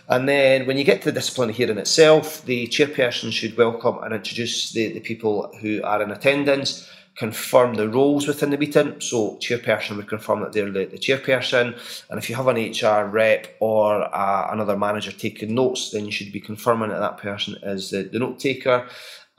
And 0.08 0.30
then 0.30 0.68
when 0.68 0.78
you 0.78 0.86
get 0.86 1.02
to 1.02 1.12
the 1.12 1.20
disciplinary 1.20 1.58
hearing 1.58 1.80
itself, 1.80 2.46
the 2.46 2.68
chairperson 2.68 3.34
should 3.34 3.58
welcome 3.58 3.98
and 4.04 4.14
introduce 4.14 4.72
the, 4.72 4.94
the 4.94 5.02
people 5.02 5.54
who 5.60 5.84
are 5.84 6.02
in 6.02 6.12
attendance 6.12 6.90
confirm 7.18 7.74
the 7.74 7.90
roles 7.90 8.28
within 8.28 8.52
the 8.52 8.58
meeting. 8.58 9.02
So, 9.02 9.38
chairperson 9.38 9.98
would 9.98 10.08
confirm 10.08 10.42
that 10.42 10.54
they're 10.54 10.72
the, 10.72 10.86
the 10.86 10.98
chairperson, 10.98 11.78
and 12.10 12.20
if 12.20 12.30
you 12.30 12.36
have 12.36 12.48
an 12.48 12.58
HR 12.58 13.08
rep 13.08 13.56
or 13.60 14.04
uh, 14.16 14.50
another 14.52 14.78
manager 14.78 15.12
taking 15.12 15.56
notes, 15.56 15.92
then 15.92 16.06
you 16.06 16.12
should 16.12 16.32
be 16.32 16.40
confirming 16.40 16.90
that 16.90 17.00
that 17.00 17.18
person 17.18 17.56
is 17.64 17.90
the, 17.90 18.04
the 18.04 18.20
note 18.20 18.40
taker. 18.40 18.88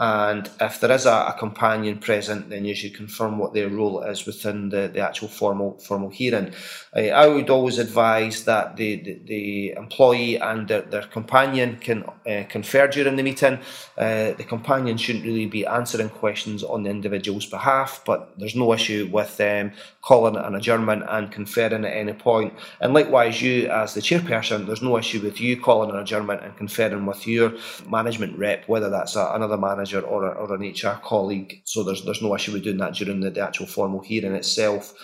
And 0.00 0.48
if 0.60 0.78
there 0.78 0.92
is 0.92 1.06
a, 1.06 1.10
a, 1.10 1.34
companion 1.36 1.98
present, 1.98 2.50
then 2.50 2.64
you 2.64 2.72
should 2.72 2.94
confirm 2.94 3.36
what 3.36 3.52
their 3.52 3.68
role 3.68 4.00
is 4.02 4.26
within 4.26 4.68
the, 4.68 4.86
the 4.86 5.00
actual 5.00 5.26
formal 5.26 5.76
formal 5.78 6.10
hearing. 6.10 6.52
Uh, 6.96 7.00
I 7.00 7.26
would 7.26 7.50
always 7.50 7.80
advise 7.80 8.44
that 8.44 8.76
the, 8.76 9.02
the, 9.02 9.20
the 9.24 9.70
employee 9.72 10.36
and 10.36 10.68
their, 10.68 10.82
their 10.82 11.02
companion 11.02 11.78
can 11.80 12.04
uh, 12.28 12.44
confer 12.48 12.86
during 12.86 13.16
the 13.16 13.24
meeting. 13.24 13.58
Uh, 13.96 14.34
the 14.34 14.44
companion 14.46 14.98
shouldn't 14.98 15.24
really 15.24 15.46
be 15.46 15.66
answering 15.66 16.10
questions 16.10 16.62
on 16.62 16.84
the 16.84 16.90
individual's 16.90 17.46
behalf, 17.46 18.00
but 18.06 18.38
there's 18.38 18.54
no 18.54 18.72
issue 18.72 19.08
with 19.10 19.36
them 19.36 19.72
calling 20.00 20.36
an 20.36 20.54
adjournment 20.54 21.02
and 21.08 21.32
conferring 21.32 21.84
at 21.84 21.92
any 21.92 22.12
point. 22.12 22.54
And 22.80 22.94
likewise, 22.94 23.42
you 23.42 23.68
as 23.68 23.94
the 23.94 24.00
chairperson, 24.00 24.66
there's 24.66 24.80
no 24.80 24.96
issue 24.96 25.20
with 25.20 25.40
you 25.40 25.60
calling 25.60 25.90
an 25.90 25.96
adjournment 25.96 26.44
and 26.44 26.56
conferring 26.56 27.04
with 27.04 27.26
your 27.26 27.54
management 27.88 28.38
rep, 28.38 28.68
whether 28.68 28.90
that's 28.90 29.16
a, 29.16 29.32
another 29.34 29.56
manager 29.56 29.87
manager 29.88 30.06
or, 30.06 30.24
a, 30.24 30.30
or 30.30 30.54
an 30.54 30.62
HR 30.62 31.00
colleague. 31.02 31.62
So 31.64 31.82
there's 31.82 32.04
there's 32.04 32.22
no 32.22 32.34
issue 32.34 32.52
with 32.52 32.64
doing 32.64 32.78
that 32.78 32.94
during 32.94 33.20
the, 33.20 33.30
the 33.30 33.40
actual 33.40 33.66
formal 33.66 34.00
hearing 34.00 34.34
itself. 34.34 34.94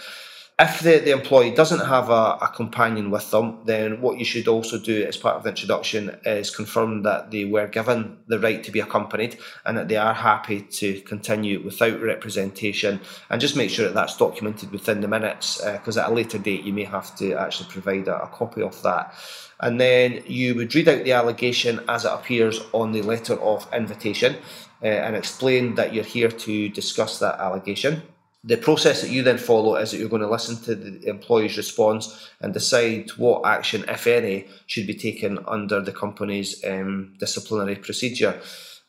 If 0.57 0.81
the, 0.81 1.01
the 1.01 1.11
employee 1.11 1.51
doesn't 1.51 1.85
have 1.85 2.11
a, 2.11 2.38
a 2.40 2.53
companion 2.55 3.11
with 3.11 3.29
them, 3.33 3.59
then 3.64 4.01
what 4.01 4.20
you 4.20 4.25
should 4.25 4.47
also 4.47 4.79
do 4.79 5.05
as 5.05 5.16
part 5.16 5.35
of 5.35 5.42
the 5.42 5.49
introduction 5.49 6.16
is 6.25 6.55
confirm 6.55 7.03
that 7.03 7.33
they 7.33 7.44
were 7.44 7.66
given 7.66 8.18
the 8.29 8.38
right 8.38 8.62
to 8.62 8.70
be 8.70 8.79
accompanied 8.79 9.37
and 9.64 9.77
that 9.77 9.88
they 9.88 9.97
are 9.97 10.14
happy 10.14 10.61
to 10.61 11.01
continue 11.01 11.61
without 11.64 12.01
representation 12.01 13.01
and 13.31 13.40
just 13.40 13.57
make 13.57 13.68
sure 13.68 13.87
that 13.87 13.94
that's 13.94 14.16
documented 14.16 14.70
within 14.70 15.01
the 15.01 15.09
minutes 15.09 15.61
because 15.61 15.97
uh, 15.97 16.03
at 16.03 16.11
a 16.11 16.14
later 16.14 16.38
date 16.38 16.62
you 16.62 16.73
may 16.73 16.85
have 16.85 17.16
to 17.16 17.35
actually 17.35 17.68
provide 17.68 18.07
a, 18.07 18.23
a 18.23 18.29
copy 18.29 18.62
of 18.62 18.81
that 18.83 19.12
and 19.61 19.81
then 19.81 20.23
you 20.27 20.55
would 20.55 20.75
read 20.75 20.88
out 20.88 21.05
the 21.05 21.12
allegation 21.12 21.81
as 21.88 22.05
it 22.05 22.12
appears 22.12 22.61
on 22.73 22.92
the 22.92 23.03
letter 23.03 23.35
of 23.40 23.66
invitation 23.73 24.37
uh, 24.83 24.87
and 24.87 25.17
explain 25.17 25.75
that 25.77 25.95
you're 25.95 26.05
here 26.05 26.31
to 26.31 26.69
discuss 26.69 27.19
that 27.19 27.39
allegation. 27.41 28.03
The 28.47 28.59
process 28.59 29.01
that 29.01 29.11
you 29.11 29.23
then 29.23 29.39
follow 29.39 29.77
is 29.77 29.91
that 29.91 29.99
you're 29.99 30.11
going 30.11 30.21
to 30.21 30.31
listen 30.31 30.57
to 30.65 30.75
the 30.75 31.09
employee's 31.09 31.57
response 31.57 32.31
and 32.41 32.53
decide 32.53 33.11
what 33.17 33.47
action, 33.47 33.85
if 33.89 34.07
any, 34.07 34.47
should 34.67 34.87
be 34.87 34.95
taken 34.95 35.39
under 35.47 35.81
the 35.81 35.93
company's 35.93 36.63
um, 36.65 37.15
disciplinary 37.19 37.77
procedure 37.77 38.39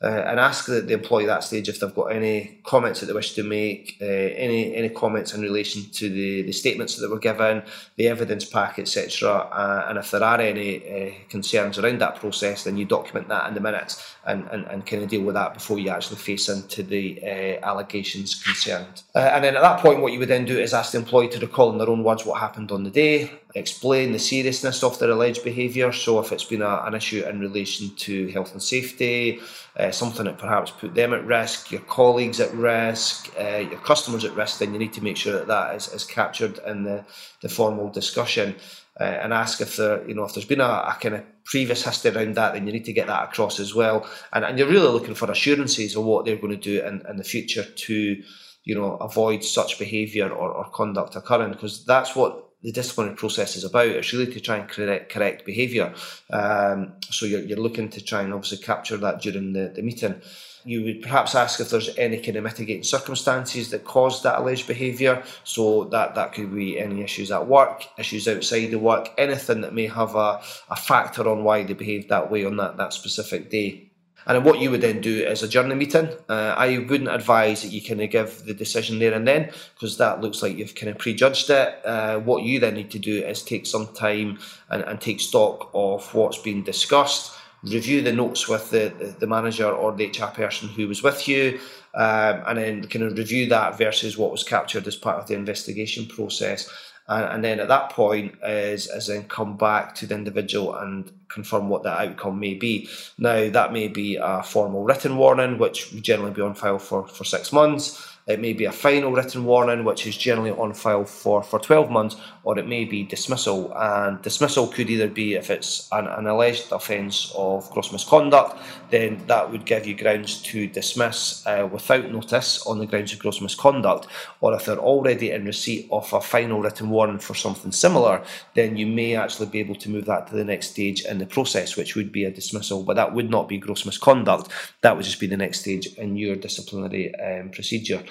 uh, 0.05 0.23
and 0.27 0.39
ask 0.39 0.67
the, 0.67 0.81
the, 0.81 0.93
employee 0.93 1.23
at 1.23 1.27
that 1.27 1.43
stage 1.43 1.67
if 1.67 1.79
they've 1.79 1.95
got 1.95 2.05
any 2.05 2.59
comments 2.63 2.99
that 2.99 3.07
they 3.07 3.13
wish 3.13 3.33
to 3.33 3.41
make, 3.41 3.97
uh, 3.99 4.05
any 4.05 4.75
any 4.75 4.89
comments 4.89 5.33
in 5.33 5.41
relation 5.41 5.81
to 5.91 6.09
the, 6.09 6.43
the 6.43 6.51
statements 6.51 6.95
that 6.97 7.09
were 7.09 7.17
given, 7.17 7.63
the 7.95 8.07
evidence 8.07 8.45
pack, 8.45 8.77
etc. 8.77 9.31
Uh, 9.31 9.85
and 9.89 9.97
if 9.97 10.11
there 10.11 10.23
are 10.23 10.39
any 10.39 10.77
uh, 10.77 11.11
concerns 11.29 11.79
around 11.79 11.99
that 11.99 12.17
process, 12.17 12.65
then 12.65 12.77
you 12.77 12.85
document 12.85 13.27
that 13.29 13.47
in 13.47 13.55
the 13.55 13.59
minutes 13.59 14.15
and, 14.27 14.45
and, 14.51 14.65
and 14.65 14.85
kind 14.85 15.01
of 15.01 15.09
deal 15.09 15.23
with 15.23 15.33
that 15.33 15.55
before 15.55 15.79
you 15.79 15.89
actually 15.89 16.17
face 16.17 16.49
into 16.49 16.83
the 16.83 17.19
uh, 17.23 17.65
allegations 17.65 18.43
concerned. 18.43 19.01
Uh, 19.15 19.19
and 19.33 19.43
then 19.43 19.55
at 19.55 19.61
that 19.61 19.79
point, 19.79 20.01
what 20.01 20.13
you 20.13 20.19
would 20.19 20.29
then 20.29 20.45
do 20.45 20.59
is 20.59 20.71
ask 20.71 20.91
the 20.91 20.99
employee 20.99 21.29
to 21.29 21.39
recall 21.39 21.71
in 21.71 21.79
their 21.79 21.89
own 21.89 22.03
words 22.03 22.25
what 22.25 22.39
happened 22.39 22.71
on 22.71 22.83
the 22.83 22.91
day, 22.91 23.31
explain 23.55 24.11
the 24.11 24.19
seriousness 24.19 24.83
of 24.83 24.99
their 24.99 25.11
alleged 25.11 25.43
behaviour. 25.43 25.91
So 25.93 26.19
if 26.19 26.33
it's 26.33 26.43
been 26.43 26.61
a, 26.61 26.83
an 26.83 26.93
issue 26.93 27.23
in 27.23 27.39
relation 27.39 27.95
to 27.95 28.27
health 28.27 28.51
and 28.51 28.61
safety, 28.61 29.39
uh, 29.77 29.91
something 29.91 30.25
that 30.25 30.37
perhaps 30.37 30.71
put 30.71 30.93
them 30.93 31.13
at 31.13 31.25
risk, 31.25 31.71
your 31.71 31.81
colleagues 31.81 32.41
at 32.41 32.53
risk, 32.53 33.33
uh, 33.39 33.63
your 33.69 33.79
customers 33.79 34.25
at 34.25 34.35
risk, 34.35 34.59
then 34.59 34.73
you 34.73 34.79
need 34.79 34.93
to 34.93 35.03
make 35.03 35.15
sure 35.15 35.33
that 35.33 35.47
that 35.47 35.73
is, 35.73 35.87
is 35.93 36.03
captured 36.03 36.59
in 36.67 36.83
the, 36.83 37.05
the 37.41 37.49
formal 37.49 37.89
discussion. 37.89 38.55
Uh, 38.99 39.03
and 39.03 39.33
ask 39.33 39.59
if 39.59 39.75
there, 39.75 40.07
you 40.07 40.15
know, 40.15 40.23
if 40.23 40.33
there's 40.33 40.45
been 40.45 40.61
a, 40.61 40.63
a, 40.63 40.97
kind 41.01 41.15
of 41.15 41.23
previous 41.43 41.83
history 41.83 42.11
around 42.11 42.35
that, 42.35 42.53
then 42.53 42.65
you 42.65 42.71
need 42.71 42.85
to 42.85 42.93
get 42.93 43.07
that 43.07 43.23
across 43.23 43.59
as 43.59 43.75
well. 43.75 44.07
And, 44.31 44.45
and 44.45 44.57
you're 44.57 44.69
really 44.69 44.87
looking 44.87 45.15
for 45.15 45.29
assurances 45.29 45.95
of 45.95 46.05
what 46.05 46.25
they're 46.25 46.37
going 46.37 46.57
to 46.57 46.57
do 46.57 46.81
in, 46.81 47.05
in 47.09 47.17
the 47.17 47.23
future 47.23 47.63
to, 47.63 48.23
you 48.63 48.75
know, 48.75 48.95
avoid 48.97 49.43
such 49.43 49.79
behaviour 49.79 50.29
or, 50.29 50.49
or 50.49 50.69
conduct 50.69 51.17
occurring, 51.17 51.51
because 51.51 51.83
that's 51.85 52.15
what 52.15 52.44
the 52.65 52.71
disciplinary 52.71 53.15
process 53.15 53.55
is 53.55 53.63
about. 53.63 53.85
It's 53.85 54.11
really 54.11 54.33
to 54.33 54.39
try 54.39 54.57
and 54.57 54.67
correct, 54.67 55.11
correct 55.11 55.45
behaviour. 55.45 55.93
Um, 56.31 56.93
so 57.11 57.27
you're, 57.27 57.41
you're 57.41 57.59
looking 57.59 57.89
to 57.89 58.03
try 58.03 58.23
and 58.23 58.33
obviously 58.33 58.57
capture 58.57 58.97
that 58.97 59.21
during 59.21 59.53
the, 59.53 59.71
the 59.75 59.83
meeting. 59.83 60.19
You 60.63 60.83
would 60.83 61.03
perhaps 61.03 61.35
ask 61.35 61.59
if 61.59 61.69
there's 61.69 61.95
any 61.95 62.19
kind 62.19 62.37
of 62.37 62.43
mitigating 62.43 62.81
circumstances 62.81 63.69
that 63.69 63.83
caused 63.83 64.23
that 64.23 64.39
alleged 64.39 64.65
behaviour. 64.65 65.21
So 65.43 65.83
that, 65.85 66.15
that 66.15 66.33
could 66.33 66.55
be 66.55 66.79
any 66.79 67.03
issues 67.03 67.29
at 67.29 67.45
work, 67.45 67.85
issues 67.99 68.27
outside 68.27 68.71
the 68.71 68.79
work, 68.79 69.09
anything 69.15 69.61
that 69.61 69.75
may 69.75 69.85
have 69.85 70.15
a, 70.15 70.41
a 70.71 70.75
factor 70.75 71.29
on 71.29 71.43
why 71.43 71.61
they 71.61 71.73
behaved 71.73 72.09
that 72.09 72.31
way 72.31 72.45
on 72.45 72.57
that, 72.57 72.77
that 72.77 72.93
specific 72.93 73.51
day. 73.51 73.84
And 74.27 74.43
what 74.43 74.59
you 74.59 74.71
would 74.71 74.81
then 74.81 75.01
do 75.01 75.23
is 75.25 75.43
adjourn 75.43 75.69
the 75.69 75.75
meeting. 75.75 76.09
Uh, 76.27 76.55
I 76.57 76.79
wouldn't 76.79 77.09
advise 77.09 77.61
that 77.61 77.71
you 77.71 77.81
kind 77.81 78.01
of 78.01 78.09
give 78.09 78.45
the 78.45 78.53
decision 78.53 78.99
there 78.99 79.13
and 79.13 79.27
then 79.27 79.51
because 79.75 79.97
that 79.97 80.21
looks 80.21 80.41
like 80.41 80.57
you've 80.57 80.75
kind 80.75 80.89
of 80.89 80.97
prejudged 80.97 81.49
it. 81.49 81.85
Uh, 81.85 82.19
what 82.19 82.43
you 82.43 82.59
then 82.59 82.73
need 82.73 82.91
to 82.91 82.99
do 82.99 83.23
is 83.23 83.43
take 83.43 83.65
some 83.65 83.87
time 83.93 84.39
and, 84.69 84.83
and 84.83 84.99
take 84.99 85.19
stock 85.19 85.69
of 85.73 86.11
what's 86.13 86.39
been 86.39 86.63
discussed, 86.63 87.33
review 87.63 88.01
the 88.01 88.11
notes 88.11 88.47
with 88.47 88.71
the, 88.71 88.91
the, 88.97 89.15
the 89.19 89.27
manager 89.27 89.69
or 89.69 89.91
the 89.91 90.07
HR 90.07 90.33
person 90.33 90.69
who 90.69 90.87
was 90.87 91.03
with 91.03 91.27
you, 91.27 91.59
um, 91.93 92.43
and 92.47 92.57
then 92.57 92.87
kind 92.87 93.05
of 93.05 93.17
review 93.17 93.47
that 93.49 93.77
versus 93.77 94.17
what 94.17 94.31
was 94.31 94.43
captured 94.43 94.87
as 94.87 94.95
part 94.95 95.17
of 95.17 95.27
the 95.27 95.35
investigation 95.35 96.07
process 96.07 96.69
and, 97.07 97.25
and 97.25 97.43
then 97.43 97.59
at 97.59 97.67
that 97.67 97.91
point 97.91 98.35
is 98.43 98.87
is 98.87 99.07
then 99.07 99.23
come 99.25 99.57
back 99.57 99.95
to 99.95 100.07
the 100.07 100.15
individual 100.15 100.75
and 100.75 101.11
confirm 101.27 101.69
what 101.69 101.83
that 101.83 101.99
outcome 101.99 102.39
may 102.39 102.53
be. 102.53 102.89
Now 103.17 103.49
that 103.49 103.73
may 103.73 103.87
be 103.87 104.17
a 104.21 104.41
formal 104.43 104.83
written 104.83 105.17
warning, 105.17 105.57
which 105.57 105.91
would 105.91 106.03
generally 106.03 106.33
be 106.33 106.41
on 106.41 106.55
file 106.55 106.79
for, 106.79 107.07
for 107.07 107.23
six 107.23 107.51
months. 107.51 108.14
It 108.27 108.39
may 108.39 108.53
be 108.53 108.65
a 108.65 108.71
final 108.71 109.11
written 109.11 109.45
warning, 109.45 109.83
which 109.83 110.07
is 110.07 110.17
generally 110.17 110.49
on 110.49 110.73
file 110.73 111.05
for, 111.05 111.43
for 111.43 111.59
12 111.59 111.91
months, 111.91 112.15
or 112.43 112.57
it 112.57 112.67
may 112.67 112.83
be 112.83 113.03
dismissal. 113.03 113.71
And 113.75 114.19
dismissal 114.23 114.65
could 114.65 114.89
either 114.89 115.07
be 115.07 115.35
if 115.35 115.51
it's 115.51 115.87
an, 115.91 116.07
an 116.07 116.25
alleged 116.25 116.71
offence 116.71 117.31
of 117.35 117.69
gross 117.69 117.91
misconduct, 117.91 118.57
then 118.89 119.21
that 119.27 119.51
would 119.51 119.65
give 119.65 119.85
you 119.85 119.95
grounds 119.95 120.41
to 120.41 120.65
dismiss 120.65 121.45
uh, 121.45 121.69
without 121.71 122.11
notice 122.11 122.65
on 122.65 122.79
the 122.79 122.87
grounds 122.87 123.13
of 123.13 123.19
gross 123.19 123.41
misconduct. 123.41 124.07
Or 124.41 124.55
if 124.55 124.65
they're 124.65 124.79
already 124.79 125.29
in 125.29 125.45
receipt 125.45 125.87
of 125.91 126.11
a 126.11 126.19
final 126.19 126.61
written 126.61 126.89
warning 126.89 127.19
for 127.19 127.35
something 127.35 127.71
similar, 127.71 128.23
then 128.55 128.75
you 128.75 128.87
may 128.87 129.15
actually 129.15 129.49
be 129.49 129.59
able 129.59 129.75
to 129.75 129.89
move 129.91 130.05
that 130.05 130.25
to 130.29 130.35
the 130.35 130.43
next 130.43 130.71
stage 130.71 131.05
in 131.05 131.19
the 131.19 131.27
process, 131.27 131.77
which 131.77 131.95
would 131.95 132.11
be 132.11 132.23
a 132.23 132.31
dismissal. 132.31 132.81
But 132.81 132.95
that 132.95 133.13
would 133.13 133.29
not 133.29 133.47
be 133.47 133.59
gross 133.59 133.85
misconduct, 133.85 134.51
that 134.81 134.95
would 134.95 135.05
just 135.05 135.19
be 135.19 135.27
the 135.27 135.37
next 135.37 135.59
stage 135.59 135.85
in 135.97 136.17
your 136.17 136.35
disciplinary 136.35 137.13
um, 137.19 137.51
procedure. 137.51 138.03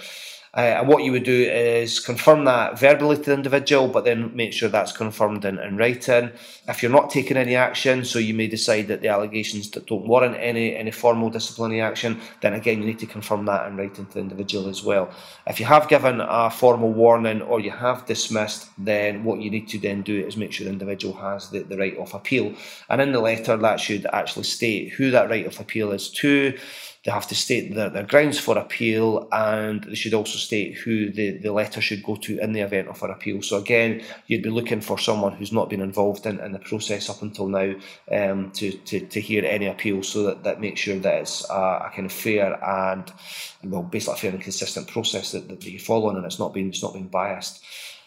Uh, 0.56 0.78
and 0.78 0.88
what 0.88 1.02
you 1.02 1.10
would 1.10 1.24
do 1.24 1.42
is 1.50 1.98
confirm 1.98 2.44
that 2.44 2.78
verbally 2.78 3.16
to 3.16 3.22
the 3.22 3.34
individual, 3.34 3.88
but 3.88 4.04
then 4.04 4.34
make 4.36 4.52
sure 4.52 4.68
that's 4.68 4.92
confirmed 4.92 5.44
in, 5.44 5.58
in 5.58 5.76
writing. 5.76 6.30
If 6.68 6.80
you're 6.80 6.92
not 6.92 7.10
taking 7.10 7.36
any 7.36 7.56
action, 7.56 8.04
so 8.04 8.20
you 8.20 8.34
may 8.34 8.46
decide 8.46 8.86
that 8.86 9.00
the 9.00 9.08
allegations 9.08 9.68
that 9.70 9.86
don't 9.86 10.06
warrant 10.06 10.36
any 10.38 10.76
any 10.76 10.92
formal 10.92 11.28
disciplinary 11.28 11.80
action, 11.80 12.20
then 12.40 12.54
again 12.54 12.80
you 12.80 12.86
need 12.86 13.00
to 13.00 13.06
confirm 13.06 13.46
that 13.46 13.66
in 13.66 13.76
writing 13.76 14.06
to 14.06 14.14
the 14.14 14.20
individual 14.20 14.68
as 14.68 14.84
well. 14.84 15.10
If 15.44 15.58
you 15.58 15.66
have 15.66 15.88
given 15.88 16.20
a 16.20 16.50
formal 16.50 16.92
warning 16.92 17.42
or 17.42 17.58
you 17.58 17.72
have 17.72 18.06
dismissed, 18.06 18.68
then 18.78 19.24
what 19.24 19.40
you 19.40 19.50
need 19.50 19.68
to 19.70 19.78
then 19.78 20.02
do 20.02 20.24
is 20.24 20.36
make 20.36 20.52
sure 20.52 20.66
the 20.66 20.72
individual 20.72 21.14
has 21.14 21.50
the, 21.50 21.64
the 21.64 21.76
right 21.76 21.96
of 21.98 22.14
appeal. 22.14 22.54
And 22.88 23.00
in 23.00 23.10
the 23.10 23.20
letter, 23.20 23.56
that 23.56 23.80
should 23.80 24.06
actually 24.12 24.44
state 24.44 24.92
who 24.92 25.10
that 25.10 25.30
right 25.30 25.46
of 25.46 25.58
appeal 25.58 25.90
is 25.90 26.10
to 26.10 26.56
they 27.04 27.12
have 27.12 27.28
to 27.28 27.34
state 27.34 27.74
their, 27.74 27.90
their 27.90 28.02
grounds 28.02 28.38
for 28.38 28.56
appeal 28.56 29.28
and 29.30 29.84
they 29.84 29.94
should 29.94 30.14
also 30.14 30.38
state 30.38 30.74
who 30.78 31.10
the, 31.10 31.36
the 31.38 31.52
letter 31.52 31.82
should 31.82 32.02
go 32.02 32.16
to 32.16 32.38
in 32.38 32.54
the 32.54 32.60
event 32.60 32.88
of 32.88 33.02
an 33.02 33.10
appeal. 33.10 33.42
So 33.42 33.58
again, 33.58 34.02
you'd 34.26 34.42
be 34.42 34.48
looking 34.48 34.80
for 34.80 34.98
someone 34.98 35.34
who's 35.34 35.52
not 35.52 35.68
been 35.68 35.82
involved 35.82 36.24
in, 36.24 36.40
in 36.40 36.52
the 36.52 36.58
process 36.58 37.10
up 37.10 37.20
until 37.20 37.48
now 37.48 37.74
um, 38.10 38.50
to, 38.52 38.72
to, 38.72 39.00
to 39.00 39.20
hear 39.20 39.44
any 39.44 39.66
appeal 39.66 40.02
so 40.02 40.22
that, 40.22 40.44
that 40.44 40.62
makes 40.62 40.80
sure 40.80 40.98
that 40.98 41.20
it's 41.20 41.48
a, 41.50 41.52
a 41.52 41.92
kind 41.94 42.06
of 42.06 42.12
fair 42.12 42.58
and 42.64 43.12
well 43.64 43.82
basically 43.82 44.14
a 44.14 44.16
fair 44.16 44.30
and 44.30 44.40
consistent 44.40 44.88
process 44.88 45.32
that, 45.32 45.48
that 45.48 45.62
you 45.64 45.78
follow 45.78 46.08
and 46.08 46.24
it's 46.24 46.38
not 46.38 46.54
being 46.54 46.68
it's 46.68 46.82
not 46.82 46.94
being 46.94 47.08
biased. 47.08 47.62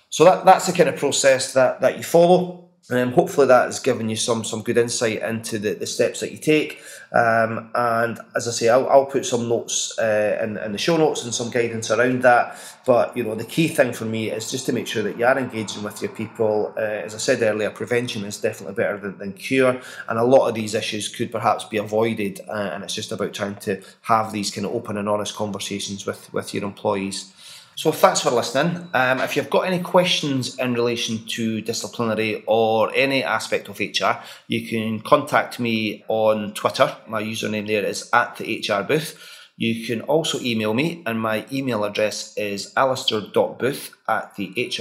So 0.09 0.23
that, 0.23 0.45
that's 0.45 0.65
the 0.65 0.73
kind 0.73 0.89
of 0.89 0.95
process 0.95 1.53
that, 1.53 1.81
that 1.81 1.97
you 1.97 2.03
follow. 2.03 2.66
Um, 2.89 3.11
hopefully 3.11 3.47
that 3.47 3.65
has 3.65 3.81
given 3.81 4.07
you 4.07 4.15
some 4.15 4.45
some 4.45 4.61
good 4.61 4.77
insight 4.77 5.21
into 5.21 5.59
the, 5.59 5.73
the 5.73 5.85
steps 5.85 6.21
that 6.21 6.31
you 6.31 6.37
take. 6.37 6.79
Um, 7.11 7.69
and 7.75 8.19
as 8.35 8.47
I 8.47 8.51
say, 8.51 8.69
I'll, 8.69 8.87
I'll 8.89 9.05
put 9.05 9.25
some 9.25 9.47
notes 9.49 9.97
uh, 9.99 10.39
in, 10.41 10.57
in 10.57 10.71
the 10.71 10.77
show 10.77 10.97
notes 10.97 11.23
and 11.23 11.33
some 11.33 11.49
guidance 11.49 11.91
around 11.91 12.21
that. 12.23 12.57
But 12.85 13.15
you 13.15 13.23
know, 13.23 13.35
the 13.35 13.43
key 13.43 13.67
thing 13.67 13.91
for 13.91 14.05
me 14.05 14.31
is 14.31 14.49
just 14.49 14.65
to 14.67 14.73
make 14.73 14.87
sure 14.87 15.03
that 15.03 15.17
you 15.17 15.25
are 15.25 15.37
engaging 15.37 15.83
with 15.83 16.01
your 16.01 16.11
people. 16.11 16.73
Uh, 16.77 16.81
as 16.81 17.13
I 17.13 17.17
said 17.17 17.41
earlier, 17.41 17.69
prevention 17.71 18.23
is 18.23 18.37
definitely 18.37 18.75
better 18.75 18.97
than, 18.97 19.17
than 19.17 19.33
cure, 19.33 19.81
and 20.07 20.19
a 20.19 20.23
lot 20.23 20.47
of 20.47 20.55
these 20.55 20.73
issues 20.73 21.09
could 21.09 21.31
perhaps 21.31 21.65
be 21.65 21.77
avoided. 21.77 22.39
Uh, 22.47 22.71
and 22.73 22.85
it's 22.85 22.95
just 22.95 23.11
about 23.11 23.33
trying 23.33 23.55
to 23.55 23.81
have 24.03 24.31
these 24.31 24.49
kind 24.49 24.65
of 24.65 24.73
open 24.73 24.95
and 24.95 25.09
honest 25.09 25.35
conversations 25.35 26.05
with 26.05 26.31
with 26.33 26.53
your 26.53 26.63
employees. 26.63 27.33
So 27.77 27.91
thanks 27.91 28.21
for 28.21 28.31
listening. 28.31 28.89
Um, 28.95 29.21
if 29.21 29.35
you've 29.35 29.51
got 29.51 29.67
any 29.67 29.79
questions 29.79 30.57
in 30.57 30.73
relation 30.73 31.23
to 31.27 31.61
disciplinary 31.61 32.43
or 32.47 32.91
any 32.95 33.23
aspect 33.23 33.69
of 33.69 33.79
HR, 33.79 34.19
you 34.47 34.67
can 34.67 34.99
contact 34.99 35.59
me 35.59 36.03
on 36.07 36.55
Twitter. 36.55 36.97
My 37.07 37.21
username 37.21 37.67
there 37.67 37.85
is 37.85 38.09
at 38.13 38.35
the 38.37 38.65
HR 38.67 38.81
booth. 38.81 39.15
You 39.57 39.85
can 39.85 40.01
also 40.01 40.39
email 40.39 40.73
me, 40.73 41.03
and 41.05 41.21
my 41.21 41.45
email 41.51 41.83
address 41.83 42.35
is 42.35 42.73
alistair.booth 42.75 43.91
at 44.07 44.35
the 44.35 44.71